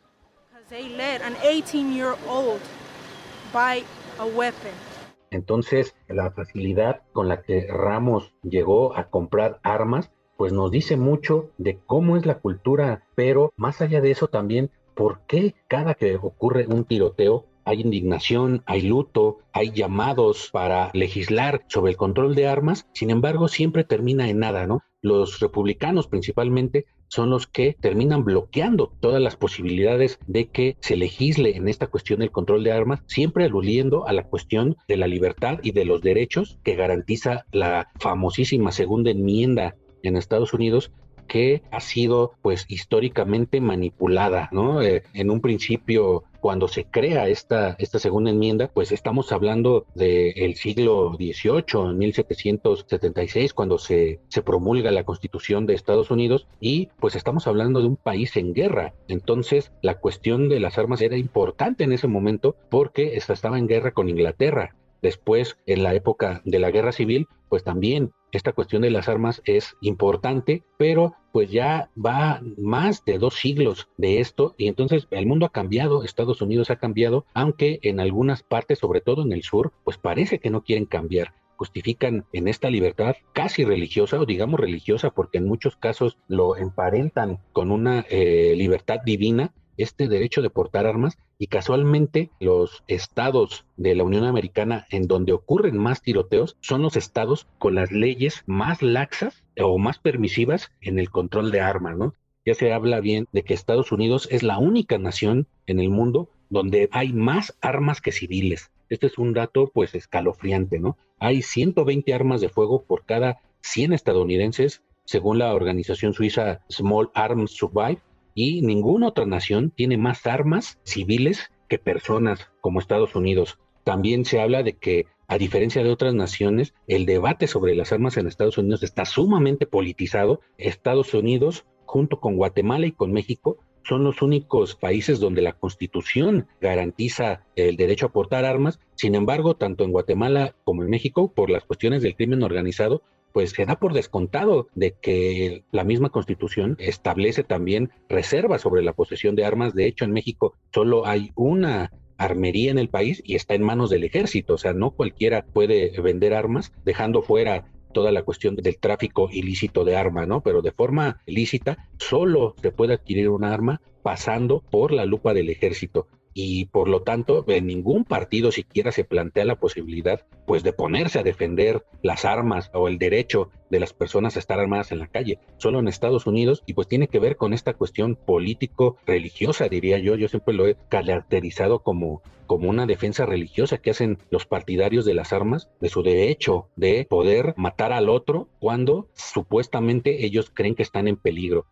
Entonces, 5.33 5.95
la 6.07 6.31
facilidad 6.31 7.01
con 7.11 7.27
la 7.27 7.41
que 7.41 7.67
Ramos 7.67 8.33
llegó 8.43 8.95
a 8.95 9.09
comprar 9.09 9.59
armas, 9.63 10.11
pues 10.37 10.53
nos 10.53 10.71
dice 10.71 10.97
mucho 10.97 11.51
de 11.57 11.79
cómo 11.85 12.17
es 12.17 12.25
la 12.25 12.39
cultura, 12.39 13.03
pero 13.15 13.53
más 13.57 13.81
allá 13.81 14.01
de 14.01 14.11
eso 14.11 14.27
también, 14.27 14.71
por 14.95 15.21
qué 15.27 15.55
cada 15.67 15.95
que 15.95 16.15
ocurre 16.15 16.67
un 16.67 16.85
tiroteo 16.85 17.45
hay 17.65 17.81
indignación, 17.81 18.61
hay 18.65 18.81
luto, 18.81 19.39
hay 19.53 19.71
llamados 19.71 20.49
para 20.51 20.91
legislar 20.93 21.63
sobre 21.67 21.91
el 21.91 21.97
control 21.97 22.35
de 22.35 22.47
armas, 22.47 22.87
sin 22.93 23.09
embargo 23.09 23.47
siempre 23.47 23.83
termina 23.83 24.29
en 24.29 24.39
nada, 24.39 24.67
¿no? 24.67 24.83
Los 25.01 25.39
republicanos 25.39 26.07
principalmente 26.07 26.85
son 27.13 27.29
los 27.29 27.45
que 27.45 27.77
terminan 27.79 28.23
bloqueando 28.23 28.91
todas 28.99 29.21
las 29.21 29.35
posibilidades 29.35 30.17
de 30.25 30.47
que 30.47 30.77
se 30.79 30.95
legisle 30.95 31.55
en 31.55 31.67
esta 31.67 31.85
cuestión 31.85 32.21
del 32.21 32.31
control 32.31 32.63
de 32.63 32.71
armas, 32.71 33.01
siempre 33.05 33.45
aludiendo 33.45 34.07
a 34.07 34.13
la 34.13 34.23
cuestión 34.23 34.77
de 34.87 34.97
la 34.97 35.05
libertad 35.05 35.59
y 35.61 35.73
de 35.73 35.85
los 35.85 36.01
derechos 36.01 36.57
que 36.63 36.75
garantiza 36.75 37.45
la 37.51 37.91
famosísima 37.99 38.71
segunda 38.71 39.11
enmienda 39.11 39.75
en 40.01 40.17
Estados 40.17 40.55
Unidos 40.55 40.91
que 41.27 41.63
ha 41.71 41.79
sido 41.79 42.33
pues 42.41 42.65
históricamente 42.67 43.61
manipulada, 43.61 44.49
¿no? 44.51 44.81
Eh, 44.81 45.03
en 45.13 45.29
un 45.29 45.41
principio 45.41 46.23
cuando 46.39 46.67
se 46.67 46.83
crea 46.83 47.29
esta, 47.29 47.77
esta 47.79 47.99
segunda 47.99 48.29
enmienda, 48.29 48.69
pues 48.73 48.91
estamos 48.91 49.31
hablando 49.31 49.85
del 49.95 50.55
siglo 50.55 51.13
XVIII, 51.17 51.91
en 51.91 51.97
1776, 51.97 53.53
cuando 53.53 53.77
se, 53.77 54.19
se 54.27 54.41
promulga 54.41 54.91
la 54.91 55.05
Constitución 55.05 55.65
de 55.65 55.73
Estados 55.73 56.11
Unidos, 56.11 56.45
y 56.59 56.89
pues 56.99 57.15
estamos 57.15 57.47
hablando 57.47 57.79
de 57.79 57.87
un 57.87 57.95
país 57.95 58.35
en 58.35 58.53
guerra. 58.53 58.93
Entonces, 59.07 59.71
la 59.81 59.95
cuestión 59.99 60.49
de 60.49 60.59
las 60.59 60.77
armas 60.77 61.01
era 61.01 61.15
importante 61.15 61.85
en 61.85 61.93
ese 61.93 62.07
momento 62.07 62.57
porque 62.69 63.15
estaba 63.33 63.57
en 63.57 63.67
guerra 63.67 63.91
con 63.91 64.09
Inglaterra. 64.09 64.75
Después, 65.03 65.57
en 65.65 65.83
la 65.83 65.93
época 65.93 66.41
de 66.45 66.59
la 66.59 66.71
guerra 66.71 66.93
civil, 66.93 67.27
pues 67.49 67.65
también 67.65 68.13
esta 68.31 68.53
cuestión 68.53 68.83
de 68.83 68.89
las 68.89 69.09
armas 69.09 69.41
es 69.43 69.75
importante, 69.81 70.63
pero 70.77 71.13
pues 71.33 71.51
ya 71.51 71.89
va 72.03 72.41
más 72.57 73.03
de 73.03 73.17
dos 73.19 73.35
siglos 73.35 73.89
de 73.97 74.21
esto 74.21 74.55
y 74.57 74.69
entonces 74.69 75.09
el 75.11 75.25
mundo 75.25 75.45
ha 75.45 75.51
cambiado, 75.51 76.05
Estados 76.05 76.41
Unidos 76.41 76.69
ha 76.71 76.77
cambiado, 76.77 77.25
aunque 77.33 77.79
en 77.83 77.99
algunas 77.99 78.43
partes, 78.43 78.79
sobre 78.79 79.01
todo 79.01 79.23
en 79.23 79.33
el 79.33 79.43
sur, 79.43 79.73
pues 79.83 79.97
parece 79.97 80.39
que 80.39 80.49
no 80.49 80.63
quieren 80.63 80.85
cambiar. 80.85 81.33
Justifican 81.57 82.25
en 82.31 82.47
esta 82.47 82.69
libertad 82.69 83.17
casi 83.33 83.65
religiosa 83.65 84.21
o 84.21 84.25
digamos 84.25 84.57
religiosa 84.57 85.09
porque 85.09 85.39
en 85.39 85.47
muchos 85.47 85.75
casos 85.75 86.17
lo 86.29 86.55
emparentan 86.55 87.39
con 87.51 87.71
una 87.71 88.05
eh, 88.09 88.53
libertad 88.55 89.01
divina 89.05 89.51
este 89.77 90.07
derecho 90.07 90.41
de 90.41 90.49
portar 90.49 90.85
armas 90.85 91.17
y 91.37 91.47
casualmente 91.47 92.29
los 92.39 92.83
estados 92.87 93.65
de 93.77 93.95
la 93.95 94.03
Unión 94.03 94.25
Americana 94.25 94.85
en 94.89 95.07
donde 95.07 95.33
ocurren 95.33 95.77
más 95.77 96.01
tiroteos 96.01 96.57
son 96.61 96.81
los 96.81 96.95
estados 96.95 97.47
con 97.59 97.75
las 97.75 97.91
leyes 97.91 98.43
más 98.45 98.81
laxas 98.81 99.43
o 99.59 99.77
más 99.77 99.99
permisivas 99.99 100.71
en 100.81 100.99
el 100.99 101.09
control 101.09 101.51
de 101.51 101.61
armas, 101.61 101.97
¿no? 101.97 102.13
Ya 102.45 102.53
se 102.53 102.73
habla 102.73 102.99
bien 102.99 103.27
de 103.31 103.43
que 103.43 103.53
Estados 103.53 103.91
Unidos 103.91 104.27
es 104.29 104.43
la 104.43 104.57
única 104.57 104.97
nación 104.97 105.47
en 105.65 105.79
el 105.79 105.89
mundo 105.89 106.29
donde 106.49 106.89
hay 106.91 107.13
más 107.13 107.57
armas 107.61 108.01
que 108.01 108.11
civiles. 108.11 108.71
Este 108.89 109.07
es 109.07 109.17
un 109.17 109.33
dato 109.33 109.71
pues 109.73 109.95
escalofriante, 109.95 110.79
¿no? 110.79 110.97
Hay 111.19 111.41
120 111.41 112.13
armas 112.13 112.41
de 112.41 112.49
fuego 112.49 112.83
por 112.83 113.05
cada 113.05 113.39
100 113.61 113.93
estadounidenses, 113.93 114.83
según 115.05 115.39
la 115.39 115.53
organización 115.53 116.13
suiza 116.13 116.61
Small 116.69 117.09
Arms 117.13 117.51
Survive, 117.51 118.01
y 118.33 118.61
ninguna 118.61 119.07
otra 119.07 119.25
nación 119.25 119.71
tiene 119.71 119.97
más 119.97 120.25
armas 120.25 120.79
civiles 120.83 121.51
que 121.67 121.79
personas 121.79 122.49
como 122.61 122.79
Estados 122.79 123.15
Unidos. 123.15 123.59
También 123.83 124.25
se 124.25 124.39
habla 124.39 124.63
de 124.63 124.73
que, 124.73 125.05
a 125.27 125.37
diferencia 125.37 125.83
de 125.83 125.89
otras 125.89 126.13
naciones, 126.13 126.73
el 126.87 127.05
debate 127.05 127.47
sobre 127.47 127.75
las 127.75 127.91
armas 127.91 128.17
en 128.17 128.27
Estados 128.27 128.57
Unidos 128.57 128.83
está 128.83 129.05
sumamente 129.05 129.65
politizado. 129.65 130.41
Estados 130.57 131.13
Unidos, 131.13 131.65
junto 131.85 132.19
con 132.19 132.37
Guatemala 132.37 132.87
y 132.87 132.91
con 132.91 133.11
México, 133.11 133.57
son 133.83 134.03
los 134.03 134.21
únicos 134.21 134.75
países 134.75 135.19
donde 135.19 135.41
la 135.41 135.53
constitución 135.53 136.47
garantiza 136.61 137.43
el 137.55 137.75
derecho 137.75 138.07
a 138.07 138.11
portar 138.11 138.45
armas. 138.45 138.79
Sin 138.95 139.15
embargo, 139.15 139.55
tanto 139.55 139.83
en 139.83 139.91
Guatemala 139.91 140.55
como 140.63 140.83
en 140.83 140.89
México, 140.89 141.31
por 141.33 141.49
las 141.49 141.65
cuestiones 141.65 142.01
del 142.01 142.15
crimen 142.15 142.43
organizado, 142.43 143.01
pues 143.33 143.51
se 143.51 143.65
da 143.65 143.77
por 143.77 143.93
descontado 143.93 144.67
de 144.75 144.93
que 144.93 145.63
la 145.71 145.83
misma 145.83 146.09
constitución 146.09 146.77
establece 146.79 147.43
también 147.43 147.91
reservas 148.07 148.61
sobre 148.61 148.83
la 148.83 148.93
posesión 148.93 149.35
de 149.35 149.43
armas. 149.43 149.73
De 149.73 149.87
hecho, 149.87 150.05
en 150.05 150.11
México 150.11 150.55
solo 150.71 151.05
hay 151.05 151.31
una 151.35 151.91
armería 152.17 152.71
en 152.71 152.77
el 152.77 152.89
país 152.89 153.21
y 153.25 153.35
está 153.35 153.55
en 153.55 153.63
manos 153.63 153.89
del 153.89 154.03
ejército, 154.03 154.53
o 154.53 154.57
sea, 154.57 154.73
no 154.73 154.91
cualquiera 154.91 155.43
puede 155.45 155.99
vender 155.99 156.33
armas, 156.33 156.71
dejando 156.85 157.23
fuera 157.23 157.65
toda 157.91 158.11
la 158.11 158.23
cuestión 158.23 158.55
del 158.55 158.77
tráfico 158.77 159.29
ilícito 159.31 159.83
de 159.83 159.95
arma, 159.95 160.25
¿no? 160.25 160.41
Pero 160.41 160.61
de 160.61 160.71
forma 160.71 161.21
lícita, 161.25 161.89
solo 161.97 162.55
se 162.61 162.71
puede 162.71 162.93
adquirir 162.93 163.29
un 163.29 163.43
arma 163.43 163.81
pasando 164.03 164.61
por 164.69 164.91
la 164.91 165.05
lupa 165.05 165.33
del 165.33 165.49
ejército 165.49 166.07
y 166.33 166.65
por 166.65 166.87
lo 166.87 167.03
tanto 167.03 167.45
en 167.47 167.67
ningún 167.67 168.05
partido 168.05 168.51
siquiera 168.51 168.91
se 168.91 169.03
plantea 169.03 169.45
la 169.45 169.59
posibilidad 169.59 170.25
pues 170.45 170.63
de 170.63 170.73
ponerse 170.73 171.19
a 171.19 171.23
defender 171.23 171.85
las 172.01 172.25
armas 172.25 172.69
o 172.73 172.87
el 172.87 172.97
derecho 172.97 173.49
de 173.69 173.79
las 173.79 173.93
personas 173.93 174.35
a 174.35 174.39
estar 174.39 174.59
armadas 174.59 174.91
en 174.91 174.99
la 174.99 175.07
calle, 175.07 175.39
solo 175.57 175.79
en 175.79 175.87
Estados 175.87 176.27
Unidos 176.27 176.63
y 176.65 176.73
pues 176.73 176.87
tiene 176.87 177.07
que 177.07 177.19
ver 177.19 177.37
con 177.37 177.53
esta 177.53 177.73
cuestión 177.73 178.15
político 178.15 178.97
religiosa 179.05 179.67
diría 179.67 179.97
yo, 179.99 180.15
yo 180.15 180.27
siempre 180.27 180.53
lo 180.53 180.67
he 180.67 180.75
caracterizado 180.89 181.79
como 181.79 182.21
como 182.47 182.69
una 182.69 182.85
defensa 182.85 183.25
religiosa 183.25 183.77
que 183.77 183.91
hacen 183.91 184.19
los 184.29 184.45
partidarios 184.45 185.05
de 185.05 185.13
las 185.13 185.33
armas 185.33 185.69
de 185.79 185.89
su 185.89 186.03
derecho 186.03 186.67
de 186.75 187.07
poder 187.09 187.53
matar 187.57 187.93
al 187.93 188.09
otro 188.09 188.47
cuando 188.59 189.07
supuestamente 189.13 190.25
ellos 190.25 190.51
creen 190.53 190.75
que 190.75 190.83
están 190.83 191.07
en 191.07 191.15
peligro. 191.15 191.65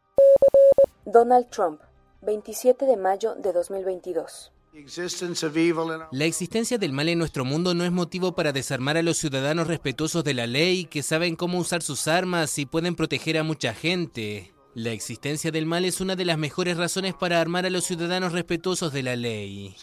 Donald 1.06 1.50
Trump 1.50 1.82
27 2.24 2.86
de 2.86 2.98
mayo 2.98 3.34
de 3.36 3.52
2022. 3.52 4.52
La 6.12 6.26
existencia 6.26 6.78
del 6.78 6.94
mal 6.94 7.10
en 7.10 7.18
nuestro 7.18 7.44
mundo 7.44 7.74
no 7.74 7.84
es 7.84 7.92
motivo 7.92 8.36
para 8.36 8.54
desarmar 8.54 8.96
a 8.96 9.02
los 9.02 9.18
ciudadanos 9.18 9.68
respetuosos 9.68 10.24
de 10.24 10.36
la 10.36 10.48
ley, 10.48 10.86
que 10.86 11.04
saben 11.04 11.36
cómo 11.36 11.58
usar 11.58 11.82
sus 11.82 12.08
armas 12.08 12.58
y 12.60 12.66
pueden 12.66 12.96
proteger 12.96 13.38
a 13.38 13.44
mucha 13.44 13.74
gente. 13.74 14.54
La 14.76 14.92
existencia 14.92 15.52
del 15.52 15.66
mal 15.66 15.84
es 15.84 16.00
una 16.00 16.16
de 16.16 16.24
las 16.24 16.38
mejores 16.38 16.78
razones 16.78 17.16
para 17.16 17.42
armar 17.42 17.66
a 17.66 17.70
los 17.70 17.86
ciudadanos 17.86 18.34
respetuosos 18.34 18.94
de 18.94 19.04
la 19.04 19.16
ley. 19.16 19.76